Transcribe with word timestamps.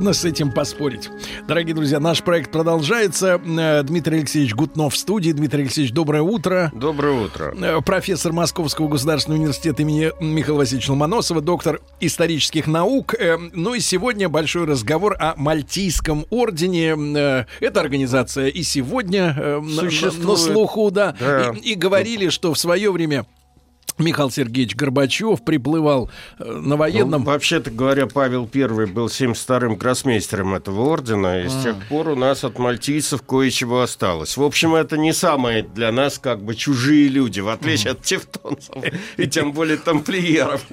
Трудно 0.00 0.14
с 0.14 0.24
этим 0.24 0.50
поспорить. 0.50 1.10
Дорогие 1.46 1.74
друзья, 1.74 2.00
наш 2.00 2.22
проект 2.22 2.50
продолжается. 2.50 3.38
Э, 3.44 3.82
Дмитрий 3.82 4.16
Алексеевич 4.20 4.54
Гутнов 4.54 4.94
в 4.94 4.96
студии. 4.96 5.30
Дмитрий 5.32 5.64
Алексеевич, 5.64 5.92
доброе 5.92 6.22
утро. 6.22 6.72
Доброе 6.74 7.22
утро. 7.26 7.54
Э, 7.60 7.82
Профессор 7.84 8.32
Московского 8.32 8.88
государственного 8.88 9.40
университета 9.42 9.82
имени 9.82 10.10
Михаила 10.18 10.56
Васильевича 10.56 10.92
Ломоносова, 10.92 11.42
доктор 11.42 11.82
исторических 12.00 12.66
наук. 12.66 13.12
Э, 13.18 13.36
Ну 13.52 13.74
и 13.74 13.80
сегодня 13.80 14.30
большой 14.30 14.64
разговор 14.64 15.16
о 15.20 15.34
Мальтийском 15.36 16.24
ордене. 16.30 17.44
Эта 17.60 17.80
организация 17.82 18.46
и 18.48 18.62
сегодня 18.62 19.34
э, 19.36 19.60
на- 19.60 19.82
Существует. 19.82 20.38
слуху, 20.38 20.90
да. 20.90 21.14
Да. 21.20 21.52
И, 21.62 21.72
и 21.72 21.74
говорили, 21.74 22.30
что 22.30 22.54
в 22.54 22.58
свое 22.58 22.90
время 22.90 23.26
Михаил 24.00 24.30
Сергеевич 24.30 24.74
Горбачев 24.74 25.42
приплывал 25.44 26.10
э, 26.38 26.44
на 26.44 26.76
военном... 26.76 27.22
Ну, 27.22 27.26
вообще-то 27.26 27.70
говоря, 27.70 28.06
Павел 28.06 28.48
I 28.52 28.86
был 28.86 29.06
72-м 29.06 29.76
гроссмейстером 29.76 30.54
этого 30.54 30.80
ордена, 30.90 31.42
и 31.42 31.48
с 31.48 31.62
тех 31.62 31.76
пор 31.88 32.08
у 32.08 32.16
нас 32.16 32.44
от 32.44 32.58
мальтийцев 32.58 33.22
кое-чего 33.22 33.82
осталось. 33.82 34.36
В 34.36 34.42
общем, 34.42 34.74
это 34.74 34.96
не 34.96 35.12
самые 35.12 35.62
для 35.62 35.92
нас 35.92 36.18
как 36.18 36.42
бы 36.42 36.54
чужие 36.54 37.08
люди, 37.08 37.40
в 37.40 37.48
отличие 37.48 37.92
от 37.92 38.02
тевтонцев, 38.02 38.74
и 39.16 39.26
тем 39.26 39.52
более 39.52 39.76
тамплиеров. 39.76 40.64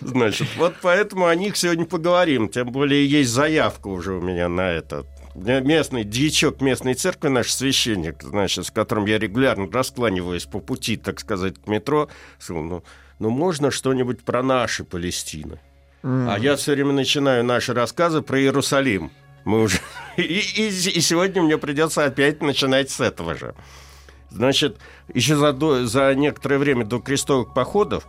Значит, 0.00 0.48
вот 0.56 0.74
поэтому 0.80 1.26
о 1.26 1.34
них 1.34 1.56
сегодня 1.56 1.84
поговорим. 1.84 2.48
Тем 2.48 2.68
более 2.70 3.06
есть 3.06 3.30
заявка 3.30 3.88
уже 3.88 4.14
у 4.14 4.20
меня 4.20 4.48
на 4.48 4.70
это. 4.70 5.04
Местный 5.44 6.04
дьячок 6.04 6.60
местной 6.60 6.94
церкви, 6.94 7.28
наш 7.28 7.52
священник, 7.52 8.22
значит, 8.22 8.66
с 8.66 8.70
которым 8.70 9.06
я 9.06 9.18
регулярно 9.18 9.68
раскланиваюсь 9.70 10.44
по 10.46 10.58
пути, 10.60 10.96
так 10.96 11.20
сказать, 11.20 11.54
к 11.62 11.66
метро, 11.68 12.08
сказал, 12.38 12.62
ну, 12.64 12.84
ну 13.18 13.30
можно 13.30 13.70
что-нибудь 13.70 14.22
про 14.24 14.42
наши 14.42 14.84
Палестины? 14.84 15.60
А 16.02 16.36
я 16.38 16.56
все 16.56 16.72
время 16.72 16.92
начинаю 16.92 17.44
наши 17.44 17.72
рассказы 17.74 18.22
про 18.22 18.40
Иерусалим. 18.40 19.10
Мы 19.44 19.62
уже... 19.62 19.78
И, 20.16 20.22
и- 20.22 20.68
и 20.68 21.00
сегодня 21.00 21.42
мне 21.42 21.56
придется 21.58 22.04
опять 22.04 22.42
начинать 22.42 22.90
с 22.90 23.00
этого 23.00 23.34
же. 23.36 23.54
Значит, 24.30 24.78
еще 25.14 25.36
за, 25.36 25.52
до- 25.52 25.86
за 25.86 26.14
некоторое 26.14 26.58
время 26.58 26.84
до 26.84 26.98
крестовых 27.00 27.54
походов 27.54 28.06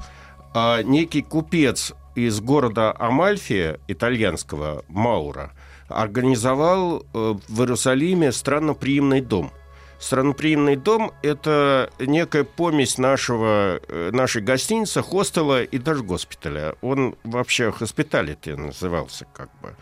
а, 0.54 0.82
некий 0.84 1.22
купец 1.22 1.94
из 2.16 2.40
города 2.42 2.94
Амальфия, 2.98 3.80
итальянского 3.88 4.84
Маура, 4.88 5.54
организовал 5.90 7.04
э, 7.14 7.36
в 7.48 7.59
Иерусалиме 7.62 8.32
странноприимный 8.32 9.22
дом. 9.22 9.52
Странноприимный 10.00 10.78
дом– 10.78 11.12
это 11.23 11.90
некая 12.00 12.45
помесь 12.45 12.98
нашего, 12.98 13.82
э, 13.88 14.12
нашей 14.14 14.42
гостиницы, 14.42 15.02
хостела 15.02 15.62
и 15.62 15.78
даже 15.78 16.04
госпиталя. 16.04 16.76
Он 16.82 17.16
вообще 17.26 17.72
хоспиталити 17.72 18.52
назывался 18.52 19.26
как 19.33 19.50
бы. 19.61 19.76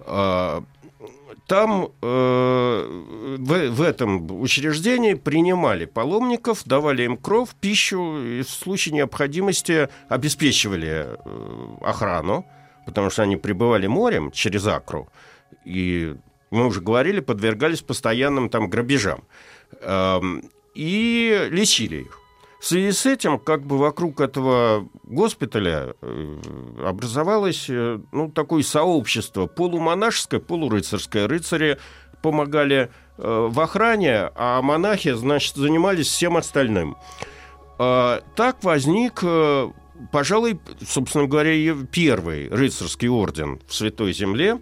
А, 0.00 0.62
Там 1.46 1.88
э, 2.02 3.36
в, 3.38 3.70
в 3.70 3.82
этом 3.82 4.40
учреждении 4.40 5.14
принимали 5.14 5.84
паломников, 5.86 6.62
давали 6.64 7.02
им 7.02 7.16
кровь, 7.16 7.50
пищу, 7.60 8.18
и 8.22 8.42
в 8.42 8.48
случае 8.48 8.94
необходимости 8.94 9.88
обеспечивали 10.08 11.06
э, 11.06 11.16
охрану, 11.82 12.44
потому 12.86 13.10
что 13.10 13.22
они 13.22 13.36
прибывали 13.36 13.86
морем 13.86 14.30
через 14.30 14.66
Акру, 14.66 15.08
и 15.64 16.16
мы 16.50 16.66
уже 16.66 16.80
говорили, 16.80 17.20
подвергались 17.20 17.82
постоянным 17.82 18.48
там 18.48 18.68
грабежам. 18.70 19.24
Эм, 19.80 20.50
и 20.74 21.48
лечили 21.50 22.02
их. 22.02 22.18
В 22.60 22.66
связи 22.66 22.90
с 22.90 23.06
этим, 23.06 23.38
как 23.38 23.64
бы 23.64 23.78
вокруг 23.78 24.20
этого 24.20 24.88
госпиталя 25.04 25.94
э, 26.00 26.36
образовалось 26.84 27.66
э, 27.68 28.00
ну, 28.10 28.30
такое 28.30 28.64
сообщество 28.64 29.46
полумонашеское, 29.46 30.40
полурыцарское. 30.40 31.28
Рыцари 31.28 31.78
помогали 32.20 32.90
э, 33.16 33.46
в 33.48 33.60
охране, 33.60 34.30
а 34.34 34.60
монахи, 34.60 35.12
значит, 35.12 35.54
занимались 35.54 36.08
всем 36.08 36.36
остальным. 36.36 36.96
Так 37.76 38.56
возник, 38.62 39.22
пожалуй, 40.10 40.58
собственно 40.84 41.28
говоря, 41.28 41.52
первый 41.92 42.48
рыцарский 42.48 43.06
орден 43.06 43.60
в 43.68 43.72
Святой 43.72 44.12
Земле, 44.12 44.58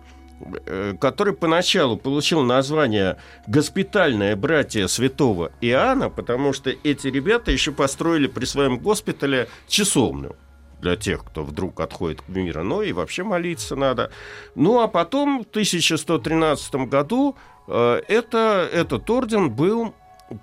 который 1.01 1.33
поначалу 1.33 1.97
получил 1.97 2.43
название 2.43 3.17
«Госпитальное 3.47 4.37
братья 4.37 4.87
святого 4.87 5.53
Иоанна», 5.61 6.11
потому 6.11 6.53
что 6.53 6.71
эти 6.71 7.09
ребята 7.09 7.51
еще 7.51 7.73
построили 7.73 8.27
при 8.27 8.45
своем 8.45 8.79
госпитале 8.79 9.49
часовню 9.67 10.37
для 10.81 10.97
тех, 10.97 11.25
кто 11.25 11.43
вдруг 11.43 11.81
отходит 11.81 12.23
к 12.23 12.29
миру, 12.29 12.63
но 12.63 12.83
и 12.83 12.93
вообще 12.93 13.23
молиться 13.23 13.77
надо. 13.77 14.11
Ну, 14.55 14.81
а 14.81 14.89
потом, 14.89 15.45
в 15.45 15.49
1113 15.49 16.75
году, 16.87 17.37
э, 17.67 18.03
это, 18.09 18.69
этот 18.73 19.09
орден 19.09 19.51
был 19.51 19.95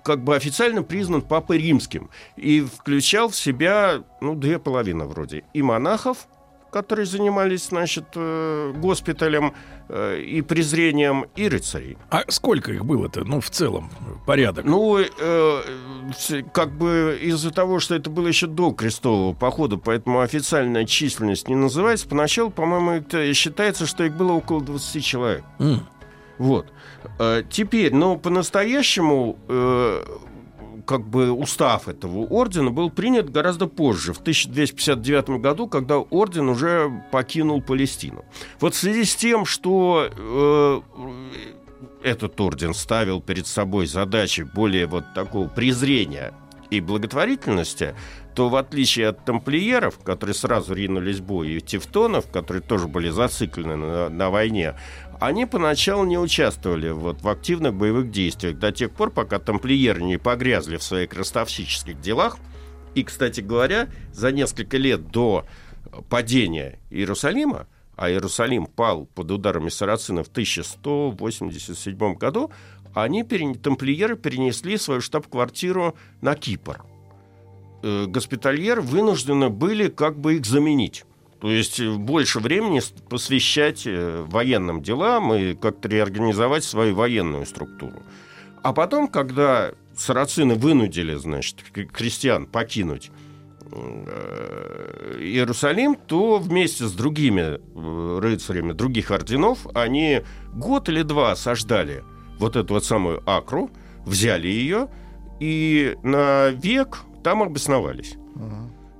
как 0.02 0.24
бы 0.24 0.34
официально 0.34 0.82
признан 0.82 1.22
Папой 1.22 1.58
Римским 1.58 2.10
и 2.36 2.62
включал 2.62 3.28
в 3.28 3.36
себя, 3.36 4.02
ну, 4.20 4.34
две 4.34 4.58
половины 4.58 5.04
вроде, 5.04 5.44
и 5.52 5.62
монахов, 5.62 6.26
которые 6.74 7.06
занимались, 7.06 7.68
значит, 7.68 8.04
э, 8.16 8.72
госпиталем 8.76 9.54
э, 9.88 10.18
и 10.18 10.42
презрением, 10.42 11.26
и 11.36 11.48
рыцарей. 11.48 11.96
А 12.10 12.24
сколько 12.26 12.72
их 12.72 12.84
было-то, 12.84 13.22
ну, 13.24 13.40
в 13.40 13.48
целом, 13.48 13.90
порядок? 14.26 14.64
Ну, 14.64 14.98
э, 14.98 15.62
как 16.52 16.72
бы 16.72 17.16
из-за 17.22 17.52
того, 17.52 17.78
что 17.78 17.94
это 17.94 18.10
было 18.10 18.26
еще 18.26 18.48
до 18.48 18.72
крестового 18.72 19.34
похода, 19.34 19.76
поэтому 19.76 20.18
официальная 20.20 20.84
численность 20.84 21.48
не 21.48 21.54
называется, 21.54 22.08
поначалу, 22.08 22.50
по-моему, 22.50 22.90
это 22.90 23.32
считается, 23.34 23.86
что 23.86 24.02
их 24.02 24.16
было 24.16 24.32
около 24.32 24.60
20 24.60 25.04
человек. 25.04 25.44
М. 25.60 25.86
Вот. 26.38 26.66
Э, 27.20 27.44
Теперь, 27.48 27.94
ну, 27.94 28.18
по-настоящему, 28.18 29.38
э, 29.48 30.04
как 30.86 31.06
бы 31.06 31.32
устав 31.32 31.88
этого 31.88 32.26
ордена 32.26 32.70
был 32.70 32.90
принят 32.90 33.30
гораздо 33.30 33.66
позже, 33.66 34.12
в 34.12 34.20
1259 34.20 35.40
году, 35.40 35.66
когда 35.66 35.98
орден 35.98 36.48
уже 36.48 37.04
покинул 37.10 37.62
Палестину. 37.62 38.24
Вот 38.60 38.74
в 38.74 38.78
связи 38.78 39.04
с 39.04 39.16
тем, 39.16 39.44
что 39.44 40.08
э, 40.10 40.80
этот 42.02 42.40
орден 42.40 42.74
ставил 42.74 43.20
перед 43.20 43.46
собой 43.46 43.86
задачи 43.86 44.42
более 44.42 44.86
вот 44.86 45.04
такого 45.14 45.48
презрения 45.48 46.34
и 46.76 46.80
благотворительности, 46.80 47.94
то 48.34 48.48
в 48.48 48.56
отличие 48.56 49.08
от 49.08 49.24
тамплиеров, 49.24 49.98
которые 49.98 50.34
сразу 50.34 50.74
ринулись 50.74 51.18
в 51.18 51.24
бой, 51.24 51.52
и 51.52 51.60
тевтонов, 51.60 52.28
которые 52.30 52.62
тоже 52.62 52.88
были 52.88 53.08
зациклены 53.08 53.76
на, 53.76 54.08
на 54.08 54.30
войне, 54.30 54.74
они 55.20 55.46
поначалу 55.46 56.04
не 56.04 56.18
участвовали 56.18 56.90
вот 56.90 57.22
в 57.22 57.28
активных 57.28 57.74
боевых 57.74 58.10
действиях 58.10 58.58
до 58.58 58.72
тех 58.72 58.90
пор, 58.90 59.10
пока 59.10 59.38
тамплиеры 59.38 60.02
не 60.02 60.18
погрязли 60.18 60.76
в 60.76 60.82
своих 60.82 61.14
ростовщических 61.14 62.00
делах. 62.00 62.38
И, 62.94 63.02
кстати 63.02 63.40
говоря, 63.40 63.88
за 64.12 64.32
несколько 64.32 64.76
лет 64.76 65.10
до 65.10 65.44
падения 66.08 66.78
Иерусалима, 66.90 67.66
а 67.96 68.10
Иерусалим 68.10 68.66
пал 68.66 69.06
под 69.06 69.30
ударами 69.30 69.68
сарацинов 69.68 70.28
в 70.28 70.30
1187 70.30 72.14
году, 72.14 72.50
они, 72.94 73.24
тамплиеры, 73.24 74.16
перенесли 74.16 74.78
свою 74.78 75.00
штаб-квартиру 75.00 75.94
на 76.20 76.34
Кипр. 76.34 76.84
Э, 77.82 78.06
Госпитальеры 78.06 78.80
вынуждены 78.80 79.50
были 79.50 79.88
как 79.88 80.18
бы 80.18 80.36
их 80.36 80.46
заменить. 80.46 81.04
То 81.40 81.50
есть 81.50 81.80
э, 81.80 81.92
больше 81.92 82.38
времени 82.38 82.80
посвящать 83.10 83.82
э, 83.86 84.24
военным 84.26 84.82
делам 84.82 85.34
и 85.34 85.54
как-то 85.54 85.88
реорганизовать 85.88 86.64
свою 86.64 86.94
военную 86.94 87.44
структуру. 87.44 88.02
А 88.62 88.72
потом, 88.72 89.08
когда 89.08 89.72
сарацины 89.94 90.54
вынудили, 90.54 91.14
значит, 91.16 91.62
крестьян 91.92 92.46
покинуть 92.46 93.10
Иерусалим, 95.20 95.96
то 95.96 96.38
вместе 96.38 96.84
с 96.84 96.92
другими 96.92 97.60
рыцарями 98.20 98.72
других 98.72 99.10
орденов 99.10 99.66
они 99.74 100.22
год 100.54 100.88
или 100.88 101.02
два 101.02 101.32
осаждали 101.32 102.04
вот 102.44 102.56
эту 102.56 102.74
вот 102.74 102.84
самую 102.84 103.22
Акру, 103.26 103.70
взяли 104.04 104.48
ее 104.48 104.88
и 105.40 105.96
на 106.02 106.50
век 106.50 107.00
там 107.22 107.42
обосновались. 107.42 108.16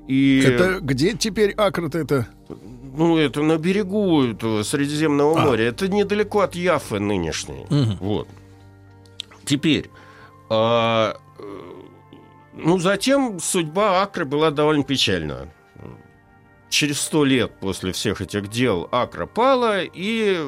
И... 0.07 0.43
Это 0.47 0.81
где 0.81 1.15
теперь 1.15 1.53
Акрот 1.53 1.95
это? 1.95 2.29
Ну, 2.97 3.17
это 3.17 3.43
на 3.43 3.57
берегу 3.59 4.23
этого 4.23 4.63
Средиземного 4.63 5.41
а. 5.41 5.47
моря. 5.47 5.65
Это 5.65 5.89
недалеко 5.89 6.41
от 6.41 6.55
Яфы 6.55 7.01
нынешней. 7.01 7.65
Угу. 7.71 7.97
Вот. 8.01 8.29
Теперь, 9.45 9.91
а, 10.49 11.17
ну, 12.55 12.79
затем 12.79 13.41
судьба 13.41 14.03
Акры 14.03 14.25
была 14.25 14.51
довольно 14.51 14.85
печальна. 14.85 15.49
Через 16.75 17.03
сто 17.03 17.25
лет 17.25 17.53
после 17.61 17.93
всех 17.93 18.21
этих 18.21 18.49
дел 18.49 18.89
Акра 18.91 19.27
пала, 19.27 19.83
и 19.85 20.45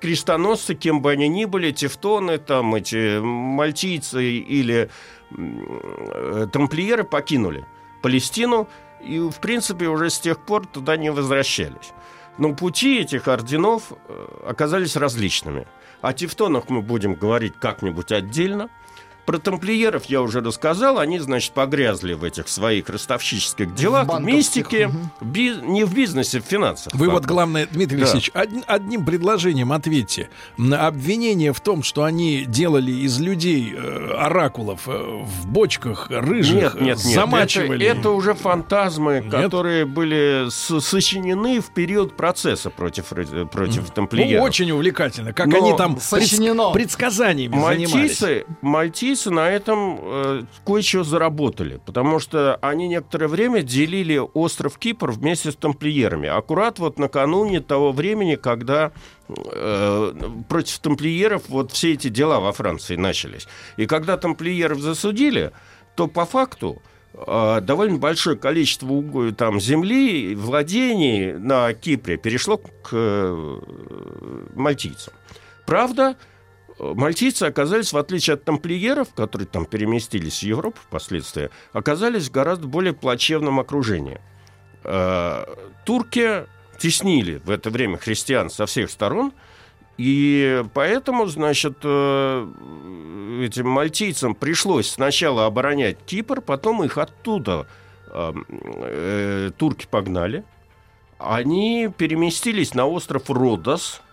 крестоносцы, 0.00 0.74
кем 0.74 1.02
бы 1.02 1.10
они 1.10 1.28
ни 1.28 1.44
были, 1.44 1.70
тевтоны, 1.70 2.38
там 2.38 2.74
эти 2.74 3.20
мальтийцы 3.20 4.24
или 4.24 4.88
э, 5.36 6.46
тамплиеры 6.50 7.04
покинули 7.04 7.66
Палестину, 8.00 8.70
и, 9.04 9.18
в 9.18 9.38
принципе, 9.42 9.88
уже 9.88 10.08
с 10.08 10.18
тех 10.18 10.42
пор 10.46 10.66
туда 10.66 10.96
не 10.96 11.10
возвращались. 11.10 11.92
Но 12.38 12.54
пути 12.54 12.98
этих 12.98 13.28
орденов 13.28 13.92
э, 13.92 14.26
оказались 14.48 14.96
различными. 14.96 15.66
О 16.00 16.14
тевтонах 16.14 16.70
мы 16.70 16.80
будем 16.80 17.12
говорить 17.12 17.52
как-нибудь 17.60 18.12
отдельно– 18.12 18.70
про 19.28 19.38
тамплиеров 19.38 20.06
я 20.06 20.22
уже 20.22 20.40
рассказал. 20.40 20.98
Они, 20.98 21.18
значит, 21.18 21.52
погрязли 21.52 22.14
в 22.14 22.24
этих 22.24 22.48
своих 22.48 22.88
ростовщических 22.88 23.74
делах, 23.74 24.08
в, 24.08 24.16
в 24.16 24.22
мистике, 24.22 24.86
угу. 24.86 24.96
би, 25.20 25.54
не 25.60 25.84
в 25.84 25.92
бизнесе, 25.92 26.40
в 26.40 26.44
финансах. 26.44 26.94
Вы 26.94 27.10
вот, 27.10 27.26
главное, 27.26 27.68
Дмитрий 27.70 27.98
да. 27.98 28.04
Алексеевич, 28.04 28.30
од, 28.32 28.64
одним 28.66 29.04
предложением 29.04 29.72
ответьте. 29.72 30.30
Обвинение 30.56 31.52
в 31.52 31.60
том, 31.60 31.82
что 31.82 32.04
они 32.04 32.46
делали 32.46 32.90
из 32.90 33.20
людей 33.20 33.74
э, 33.76 34.14
оракулов 34.18 34.88
э, 34.88 34.92
в 34.96 35.46
бочках 35.46 36.06
рыжих, 36.08 36.54
нет, 36.54 36.80
нет, 36.80 37.04
нет. 37.04 37.14
замачивали. 37.14 37.84
Это, 37.84 38.00
это 38.00 38.10
уже 38.12 38.32
фантазмы, 38.32 39.20
нет? 39.22 39.30
которые 39.30 39.84
были 39.84 40.48
с, 40.48 40.80
сочинены 40.80 41.60
в 41.60 41.66
период 41.66 42.16
процесса 42.16 42.70
против, 42.70 43.08
против 43.08 43.90
mm. 43.90 43.92
тамплиеров. 43.92 44.40
Ну, 44.40 44.42
очень 44.42 44.70
увлекательно. 44.70 45.34
Как 45.34 45.48
Но 45.48 45.58
они 45.58 45.76
там 45.76 46.00
сочинено. 46.00 46.70
предсказаниями 46.70 47.54
мальтийцы, 47.54 48.14
занимались. 48.16 48.44
Мальтийцы 48.62 49.17
австрийцы 49.18 49.30
на 49.30 49.50
этом 49.50 49.98
э, 50.00 50.42
кое-что 50.64 51.04
заработали, 51.04 51.80
потому 51.84 52.20
что 52.20 52.56
они 52.62 52.88
некоторое 52.88 53.28
время 53.28 53.62
делили 53.62 54.18
остров 54.34 54.78
Кипр 54.78 55.10
вместе 55.10 55.50
с 55.50 55.56
тамплиерами. 55.56 56.28
Аккурат 56.28 56.78
вот 56.78 56.98
накануне 56.98 57.60
того 57.60 57.92
времени, 57.92 58.36
когда 58.36 58.92
э, 59.28 60.12
против 60.48 60.78
тамплиеров 60.78 61.42
вот 61.48 61.72
все 61.72 61.92
эти 61.94 62.08
дела 62.08 62.40
во 62.40 62.52
Франции 62.52 62.96
начались. 62.96 63.48
И 63.76 63.86
когда 63.86 64.16
тамплиеров 64.16 64.80
засудили, 64.80 65.50
то 65.96 66.06
по 66.06 66.24
факту 66.24 66.80
э, 67.14 67.60
довольно 67.62 67.98
большое 67.98 68.36
количество 68.36 69.32
там, 69.32 69.60
земли, 69.60 70.34
владений 70.34 71.32
на 71.32 71.72
Кипре 71.74 72.16
перешло 72.16 72.58
к 72.58 72.90
э, 72.92 73.60
мальтийцам. 74.54 75.12
Правда, 75.66 76.16
мальтийцы 76.78 77.44
оказались, 77.44 77.92
в 77.92 77.98
отличие 77.98 78.34
от 78.34 78.44
тамплиеров, 78.44 79.12
которые 79.14 79.46
там 79.46 79.66
переместились 79.66 80.40
в 80.40 80.42
Европу 80.42 80.78
впоследствии, 80.82 81.50
оказались 81.72 82.28
в 82.28 82.32
гораздо 82.32 82.66
более 82.66 82.92
плачевном 82.92 83.60
окружении. 83.60 84.20
Э, 84.84 85.44
турки 85.84 86.46
теснили 86.78 87.40
в 87.44 87.50
это 87.50 87.70
время 87.70 87.98
христиан 87.98 88.50
со 88.50 88.66
всех 88.66 88.90
сторон, 88.90 89.32
и 89.96 90.64
поэтому, 90.74 91.26
значит, 91.26 91.78
э, 91.82 92.46
этим 93.42 93.68
мальтийцам 93.68 94.34
пришлось 94.34 94.90
сначала 94.90 95.46
оборонять 95.46 95.98
Кипр, 96.06 96.40
потом 96.40 96.84
их 96.84 96.98
оттуда 96.98 97.66
э, 98.06 99.50
турки 99.56 99.86
погнали. 99.90 100.44
Они 101.18 101.90
переместились 101.96 102.74
на 102.74 102.86
остров 102.86 103.28
Родос– 103.28 104.00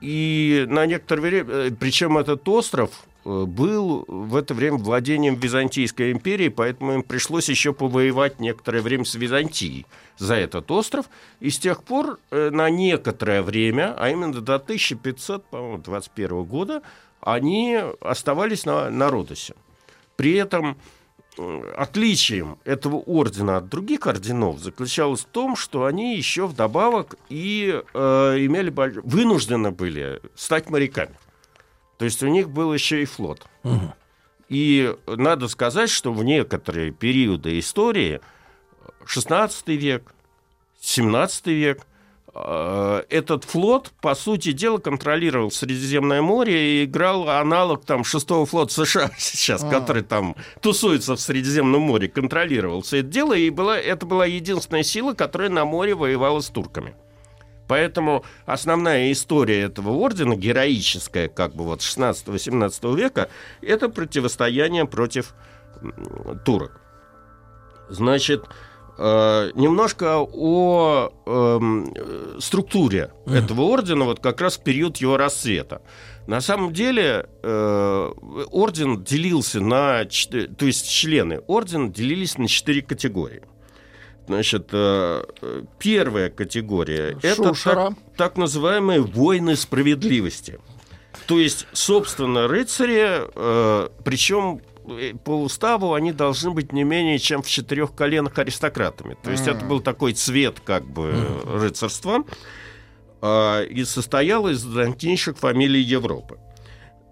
и 0.00 0.66
на 0.68 0.86
некоторое 0.86 1.20
время, 1.20 1.44
э, 1.48 1.70
причем 1.78 2.16
этот 2.16 2.48
остров 2.48 2.90
э, 3.24 3.44
был 3.44 4.04
в 4.08 4.36
это 4.36 4.54
время 4.54 4.78
владением 4.78 5.34
Византийской 5.34 6.12
империи, 6.12 6.48
поэтому 6.48 6.92
им 6.92 7.02
пришлось 7.02 7.48
еще 7.48 7.72
повоевать 7.72 8.40
некоторое 8.40 8.80
время 8.80 9.04
с 9.04 9.14
Византией 9.14 9.86
за 10.16 10.34
этот 10.34 10.70
остров. 10.70 11.06
И 11.40 11.50
с 11.50 11.58
тех 11.58 11.82
пор 11.82 12.18
э, 12.30 12.50
на 12.50 12.70
некоторое 12.70 13.42
время, 13.42 13.94
а 13.98 14.08
именно 14.08 14.40
до 14.40 14.54
1521 14.54 16.44
года, 16.44 16.82
они 17.20 17.78
оставались 18.00 18.64
на, 18.64 18.88
на 18.88 19.10
Родосе. 19.10 19.54
При 20.16 20.34
этом 20.34 20.78
отличием 21.76 22.58
этого 22.64 22.96
ордена 22.96 23.58
от 23.58 23.68
других 23.68 24.06
орденов 24.06 24.58
заключалось 24.58 25.20
в 25.20 25.26
том, 25.26 25.56
что 25.56 25.84
они 25.84 26.16
еще 26.16 26.46
вдобавок 26.46 27.16
и 27.28 27.82
э, 27.94 27.98
имели 27.98 28.70
вынуждены 28.70 29.70
были 29.70 30.20
стать 30.34 30.68
моряками. 30.68 31.14
То 31.98 32.04
есть 32.04 32.22
у 32.22 32.28
них 32.28 32.50
был 32.50 32.72
еще 32.72 33.02
и 33.02 33.04
флот. 33.04 33.46
Угу. 33.62 33.94
И 34.48 34.96
надо 35.06 35.48
сказать, 35.48 35.90
что 35.90 36.12
в 36.12 36.24
некоторые 36.24 36.90
периоды 36.90 37.58
истории 37.58 38.20
16 39.06 39.68
век, 39.68 40.12
17 40.80 41.46
век 41.46 41.86
Э, 41.86 41.89
этот 42.32 43.44
флот, 43.44 43.90
по 44.00 44.14
сути 44.14 44.52
дела, 44.52 44.78
контролировал 44.78 45.50
Средиземное 45.50 46.22
море 46.22 46.82
и 46.82 46.84
играл 46.84 47.28
аналог 47.28 47.84
там 47.84 48.04
шестого 48.04 48.46
флота 48.46 48.72
США 48.72 49.10
сейчас, 49.18 49.64
а. 49.64 49.70
который 49.70 50.02
там 50.02 50.36
тусуется 50.60 51.16
в 51.16 51.20
Средиземном 51.20 51.82
море, 51.82 52.08
контролировал 52.08 52.82
все 52.82 52.98
это 52.98 53.08
дело, 53.08 53.34
и 53.34 53.50
была, 53.50 53.78
это 53.78 54.06
была 54.06 54.26
единственная 54.26 54.84
сила, 54.84 55.14
которая 55.14 55.48
на 55.48 55.64
море 55.64 55.94
воевала 55.94 56.40
с 56.40 56.48
турками. 56.48 56.94
Поэтому 57.66 58.24
основная 58.46 59.12
история 59.12 59.62
этого 59.62 59.90
ордена, 59.90 60.34
героическая, 60.34 61.28
как 61.28 61.54
бы 61.54 61.64
вот 61.64 61.80
16-18 61.80 62.96
века, 62.96 63.28
это 63.60 63.88
противостояние 63.88 64.86
против 64.86 65.34
турок. 66.44 66.80
Значит, 67.88 68.44
Э, 68.44 68.69
немножко 69.00 70.18
о 70.20 71.10
э, 71.24 72.38
структуре 72.38 73.12
mm. 73.24 73.34
этого 73.34 73.62
ордена, 73.62 74.04
вот 74.04 74.20
как 74.20 74.40
раз 74.42 74.58
в 74.58 74.62
период 74.62 74.98
его 74.98 75.16
расцвета. 75.16 75.80
На 76.26 76.40
самом 76.42 76.72
деле 76.72 77.26
э, 77.42 78.10
орден 78.50 79.02
делился 79.02 79.60
на... 79.60 80.04
То 80.04 80.66
есть 80.66 80.90
члены 80.90 81.40
ордена 81.46 81.88
делились 81.88 82.36
на 82.36 82.46
четыре 82.46 82.82
категории. 82.82 83.42
Значит, 84.26 84.68
э, 84.72 85.24
первая 85.78 86.28
категория– 86.28 87.16
это 87.22 87.52
так, 87.64 87.94
так 88.16 88.36
называемые 88.36 89.00
войны 89.00 89.56
справедливости. 89.56 90.60
То 91.26 91.38
есть, 91.38 91.66
собственно, 91.72 92.48
рыцари, 92.48 93.22
э, 93.34 93.88
причем 94.04 94.60
Э, 94.60 94.69
по 95.24 95.42
уставу 95.42 95.94
они 95.94 96.12
должны 96.12 96.50
быть 96.50 96.72
не 96.72 96.84
менее 96.84 97.18
чем 97.18 97.42
в 97.42 97.48
четырех 97.48 97.94
коленах 97.94 98.38
аристократами. 98.38 99.16
То 99.22 99.30
есть 99.30 99.46
mm. 99.46 99.56
это 99.56 99.64
был 99.64 99.80
такой 99.80 100.12
цвет 100.12 100.60
как 100.60 100.84
бы 100.84 101.12
mm. 101.12 101.58
рыцарства 101.60 102.24
э, 103.22 103.66
и 103.66 103.84
состоял 103.84 104.48
из 104.48 104.60
знатнейших 104.60 105.38
фамилий 105.38 105.80
Европы. 105.80 106.38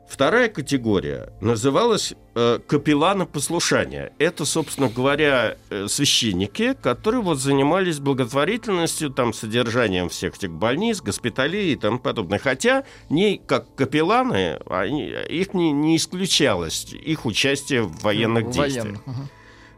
Вторая 0.08 0.48
категория 0.48 1.34
называлась 1.42 2.14
э, 2.34 2.60
капелланы 2.66 3.26
послушания. 3.26 4.12
Это, 4.18 4.46
собственно 4.46 4.88
говоря, 4.88 5.58
э, 5.68 5.86
священники, 5.86 6.72
которые 6.72 7.20
вот 7.20 7.38
занимались 7.38 7.98
благотворительностью, 7.98 9.10
там, 9.10 9.34
содержанием 9.34 10.08
всех 10.08 10.36
этих 10.36 10.50
больниц, 10.50 11.02
госпиталей 11.02 11.74
и 11.74 11.76
тому 11.76 11.98
подобное. 11.98 12.38
Хотя 12.38 12.84
не 13.10 13.36
как 13.36 13.74
капелланы, 13.74 14.58
они, 14.70 15.10
их 15.10 15.52
не, 15.52 15.72
не 15.72 15.98
исключалось, 15.98 16.86
их 16.90 17.26
участие 17.26 17.82
в 17.82 18.00
военных 18.02 18.46
в 18.46 18.50
действиях. 18.50 19.04
Военных. 19.04 19.30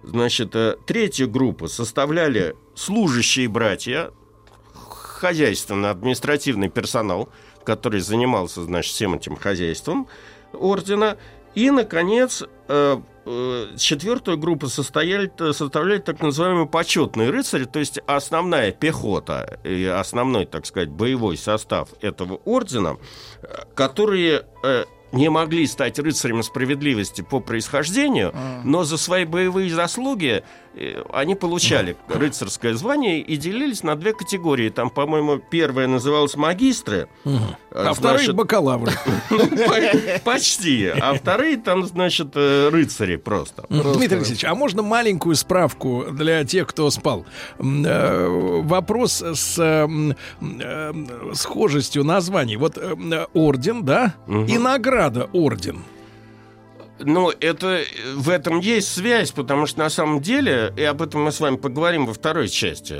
Значит, 0.04 0.54
э, 0.54 0.76
третью 0.86 1.28
группу 1.28 1.66
составляли 1.66 2.54
служащие 2.76 3.48
братья, 3.48 4.12
хозяйственно-административный 4.72 6.68
персонал– 6.68 7.30
который 7.70 8.00
занимался, 8.00 8.64
значит, 8.64 8.92
всем 8.92 9.14
этим 9.14 9.36
хозяйством 9.36 10.08
ордена. 10.52 11.16
И, 11.54 11.70
наконец, 11.70 12.42
э, 12.66 12.96
э, 13.26 13.66
четвертую 13.78 14.38
группу 14.38 14.66
состояли, 14.66 15.30
составляли 15.52 16.00
так 16.00 16.20
называемые 16.20 16.66
почетные 16.66 17.30
рыцари, 17.30 17.66
то 17.66 17.78
есть 17.78 18.00
основная 18.08 18.72
пехота 18.72 19.60
и 19.62 19.84
основной, 19.84 20.46
так 20.46 20.66
сказать, 20.66 20.88
боевой 20.88 21.36
состав 21.36 21.90
этого 22.00 22.40
ордена, 22.44 22.96
которые 23.76 24.46
э, 24.64 24.84
не 25.12 25.28
могли 25.28 25.64
стать 25.68 26.00
рыцарями 26.00 26.42
справедливости 26.42 27.22
по 27.22 27.38
происхождению, 27.38 28.34
но 28.64 28.82
за 28.82 28.96
свои 28.96 29.24
боевые 29.24 29.72
заслуги 29.72 30.42
они 31.12 31.34
получали 31.34 31.96
рыцарское 32.08 32.74
звание 32.74 33.20
и 33.20 33.36
делились 33.36 33.82
на 33.82 33.96
две 33.96 34.12
категории. 34.12 34.68
Там, 34.68 34.88
по-моему, 34.90 35.38
первая 35.38 35.86
называлась 35.86 36.36
магистры, 36.36 37.08
А 37.72 37.92
вторые 37.94 38.32
бакалавры. 38.32 38.92
по- 39.28 40.20
почти, 40.24 40.86
а 40.88 41.14
вторые 41.14 41.56
там, 41.56 41.84
значит, 41.86 42.28
э, 42.34 42.68
рыцари 42.70 43.16
просто. 43.16 43.64
Дмитрий 43.68 44.16
Алексеевич, 44.18 44.44
а 44.44 44.54
можно 44.54 44.82
маленькую 44.82 45.34
справку 45.36 46.06
для 46.10 46.44
тех, 46.44 46.66
кто 46.68 46.90
спал? 46.90 47.26
Э, 47.58 48.26
Вопрос 48.62 49.22
с 49.22 49.58
э, 49.58 49.88
э, 50.40 50.92
схожестью 51.34 52.04
названий. 52.04 52.56
Вот 52.56 52.78
э, 52.78 53.26
орден, 53.34 53.84
да, 53.84 54.14
и 54.28 54.56
награда 54.58 55.28
орден. 55.32 55.84
Ну, 57.02 57.30
это 57.40 57.66
э, 57.78 57.84
в 58.14 58.28
этом 58.30 58.60
есть 58.60 58.92
связь, 58.92 59.30
потому 59.32 59.66
что 59.66 59.78
на 59.80 59.90
самом 59.90 60.20
деле, 60.20 60.72
и 60.76 60.82
об 60.82 61.02
этом 61.02 61.22
мы 61.24 61.32
с 61.32 61.40
вами 61.40 61.56
поговорим 61.56 62.06
во 62.06 62.12
второй 62.14 62.48
части 62.48 62.94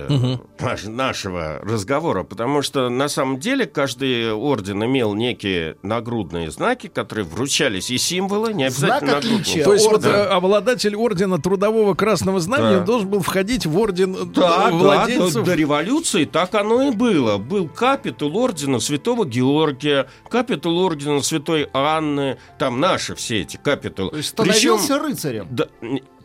наш- 0.61 0.85
нашего 0.85 1.59
разговора, 1.63 2.23
потому 2.23 2.63
что 2.63 2.89
на 2.89 3.09
самом 3.09 3.39
деле 3.39 3.67
каждый 3.67 4.33
орден 4.33 4.85
имел 4.85 5.15
некие 5.15 5.77
нагрудные 5.83 6.51
знаки, 6.51 6.87
которые 6.87 7.25
вручались 7.25 7.91
и 7.91 7.99
символы, 7.99 8.53
не 8.55 8.71
Знак 8.71 9.03
обязательно 9.03 9.19
отличия. 9.19 9.59
нагрудные. 9.59 9.65
То 9.65 9.73
есть 9.75 9.87
вот 9.87 9.95
орден. 9.97 10.11
э, 10.11 10.23
обладатель 10.27 10.97
ордена 10.97 11.39
трудового 11.39 11.95
красного 11.95 12.41
знамени 12.41 12.79
Да. 12.81 12.85
должен 12.85 13.09
был 13.09 13.21
входить 13.21 13.67
в 13.67 13.79
орден 13.79 14.15
э, 14.17 14.25
Да, 14.35 14.71
да, 14.71 14.71
владельцев. 14.71 15.35
до, 15.35 15.43
до 15.43 15.55
революции 15.55 16.25
так 16.25 16.55
оно 16.55 16.89
и 16.89 16.91
было. 16.91 17.39
Был 17.39 17.69
капитул 17.69 18.37
ордена 18.39 18.81
Святого 18.81 19.25
Георгия, 19.27 20.07
капитул 20.29 20.79
ордена 20.81 21.23
Святой 21.23 21.69
Анны, 21.73 22.39
там 22.59 22.81
наши 22.81 23.15
все 23.15 23.41
эти 23.43 23.57
капитулы. 23.57 23.90
То 23.91 24.11
есть 24.15 24.35
Причем- 24.35 24.79
становился 24.79 24.99
рыцарем. 24.99 25.49
Да, 25.51 25.67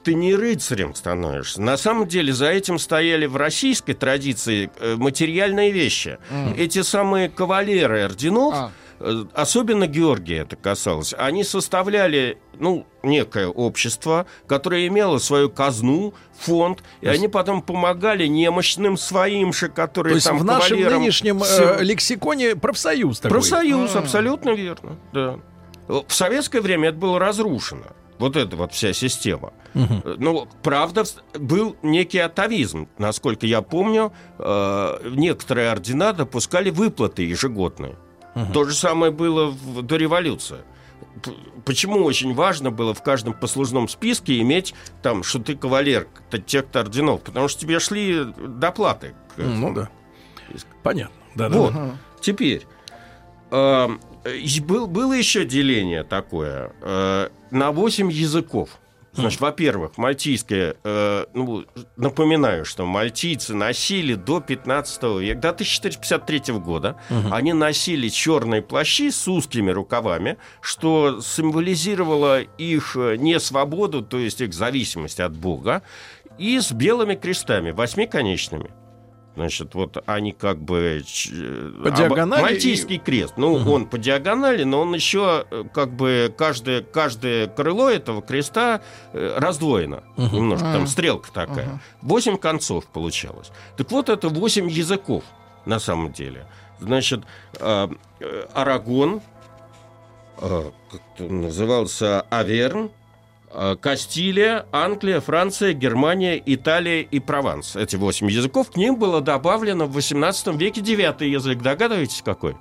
ты 0.05 0.13
не 0.13 0.35
рыцарем 0.35 0.93
становишься. 0.93 1.59
На 1.61 1.77
самом 1.77 2.07
деле 2.07 2.31
за 2.31 2.47
этим 2.51 2.77
стояли 2.77 3.25
в 3.25 3.35
российской 3.35 3.93
традиции 3.93 4.69
э, 4.79 4.95
материальные 4.95 5.71
вещи. 5.71 6.19
Эти 6.57 6.83
самые 6.83 7.27
кавалеры 7.27 8.03
орденов, 8.03 8.53
А. 8.53 8.71
э, 8.99 9.25
особенно 9.33 9.87
Георгия 9.87 10.41
это 10.41 10.55
касалось, 10.55 11.15
они 11.17 11.43
составляли 11.43 12.37
ну, 12.59 12.85
некое 13.01 13.47
общество, 13.47 14.27
которое 14.45 14.85
имело 14.87 15.17
свою 15.17 15.49
казну, 15.49 16.13
фонд, 16.39 16.83
и 17.01 17.07
они 17.07 17.27
потом 17.27 17.63
помогали 17.63 18.27
немощным 18.27 18.97
своим 18.97 19.53
же, 19.53 19.69
которые 19.69 20.11
То 20.11 20.15
есть 20.17 20.27
там 20.27 20.37
в 20.37 20.45
нашем 20.45 20.81
нынешнем 20.81 21.41
э, 21.41 21.81
лексиконе 21.81 22.55
профсоюз 22.55 23.19
такой. 23.19 23.31
Профсоюз, 23.39 23.95
абсолютно 23.95 24.51
верно. 24.51 24.97
Да. 25.13 25.39
В 25.87 26.05
советское 26.09 26.61
время 26.61 26.89
это 26.89 26.97
было 26.97 27.19
разрушено. 27.19 27.85
Вот 28.17 28.35
эта 28.37 28.55
вот 28.55 28.71
вся 28.73 28.93
система. 28.93 29.51
Э, 29.73 30.15
Ну, 30.17 30.47
правда, 30.63 31.03
был 31.37 31.75
некий 31.83 32.19
атовизм. 32.19 32.87
Насколько 32.97 33.45
я 33.45 33.61
помню, 33.61 34.13
э, 34.39 35.09
некоторые 35.11 35.69
ордена 35.71 36.13
допускали 36.13 36.69
выплаты 36.69 37.23
ежегодные. 37.23 37.95
То 38.53 38.65
же 38.65 38.73
самое 38.75 39.11
было 39.11 39.45
в- 39.47 39.81
до 39.81 39.95
революции. 39.97 40.59
Почему 41.65 42.03
очень 42.03 42.33
важно 42.33 42.69
было 42.71 42.93
в 42.93 43.01
каждом 43.01 43.33
послужном 43.33 43.87
списке 43.87 44.39
иметь 44.41 44.73
там, 45.01 45.23
что 45.23 45.39
ты 45.39 45.55
кавалер 45.55 46.07
тех-то 46.45 46.81
орденов? 46.81 47.21
Потому 47.21 47.47
что 47.47 47.61
тебе 47.61 47.79
шли 47.79 48.25
доплаты. 48.25 49.13
Ну 49.37 49.73
да. 49.73 49.89
Понятно. 50.83 51.15
Да, 51.35 51.49
Вот. 51.49 51.73
да. 51.73 51.91
Теперь. 52.21 52.65
э, 53.51 53.87
был, 54.65 54.87
было 54.87 55.13
еще 55.13 55.45
деление 55.45 56.03
такое 56.03 56.71
э, 56.81 57.29
на 57.51 57.71
8 57.71 58.11
языков. 58.11 58.69
Значит, 59.15 59.39
во-первых, 59.39 59.97
мальтийское, 59.97 60.75
э, 60.83 61.25
ну, 61.33 61.63
напоминаю, 61.95 62.65
что 62.65 62.85
мальтийцы 62.85 63.53
носили 63.53 64.15
до 64.15 64.41
15 64.41 65.03
века, 65.21 65.39
до 65.39 65.49
1453 65.49 66.55
года, 66.55 66.99
они 67.31 67.53
носили 67.53 68.09
черные 68.09 68.61
плащи 68.61 69.11
с 69.11 69.27
узкими 69.27 69.71
рукавами, 69.71 70.37
что 70.59 71.21
символизировало 71.21 72.41
их 72.41 72.97
э, 72.97 73.15
несвободу, 73.15 74.01
то 74.01 74.17
есть 74.17 74.41
их 74.41 74.53
зависимость 74.53 75.21
от 75.21 75.35
Бога, 75.35 75.81
и 76.37 76.59
с 76.59 76.73
белыми 76.73 77.15
крестами, 77.15 77.71
восьмиконечными. 77.71 78.71
Значит, 79.35 79.75
вот 79.75 80.01
они 80.05 80.31
как 80.31 80.59
бы... 80.59 81.03
ч- 81.05 81.29
э, 81.33 81.81
По 81.83 81.91
диагонали 81.91 82.41
Мальтийский 82.41 82.97
крест. 82.99 83.33
Ну, 83.35 83.53
он 83.55 83.85
по 83.85 83.97
диагонали, 83.97 84.63
но 84.63 84.81
он 84.81 84.95
еще 84.95 85.45
э, 85.51 85.63
как 85.73 85.91
бы 85.91 86.33
каждое, 86.37 86.81
каждое 86.81 87.47
крыло 87.47 87.89
этого 87.89 88.21
креста 88.21 88.81
э, 89.11 89.35
раздвоено. 89.37 90.03
Немножко. 90.15 90.71
Там 90.71 90.87
стрелка 90.87 91.31
такая. 91.33 91.81
Восемь 92.01 92.37
концов 92.37 92.85
получалось. 92.87 93.51
Так 93.75 93.91
вот, 93.91 94.07
это 94.07 94.29
восемь 94.29 94.69
языков 94.69 95.23
на 95.65 95.79
самом 95.79 96.13
деле. 96.13 96.47
Значит, 96.79 97.21
э, 97.59 97.87
э, 98.21 98.47
Арагон, 98.53 99.21
э, 100.39 100.71
как 100.91 101.01
назывался 101.29 102.21
Аверн, 102.29 102.85
э, 102.85 102.89
Кастилия, 103.81 104.65
Англия, 104.71 105.21
Франция, 105.21 105.73
Германия, 105.73 106.41
Италия 106.45 107.01
и 107.01 107.19
Прованс. 107.19 107.75
Эти 107.75 107.95
восемь 107.95 108.29
языков. 108.29 108.71
К 108.71 108.75
ним 108.75 108.97
было 108.97 109.21
добавлено 109.21 109.85
в 109.85 109.93
18 109.93 110.47
веке 110.55 110.81
девятый 110.81 111.29
язык. 111.29 111.61
Догадываетесь, 111.61 112.21
какой? 112.23 112.55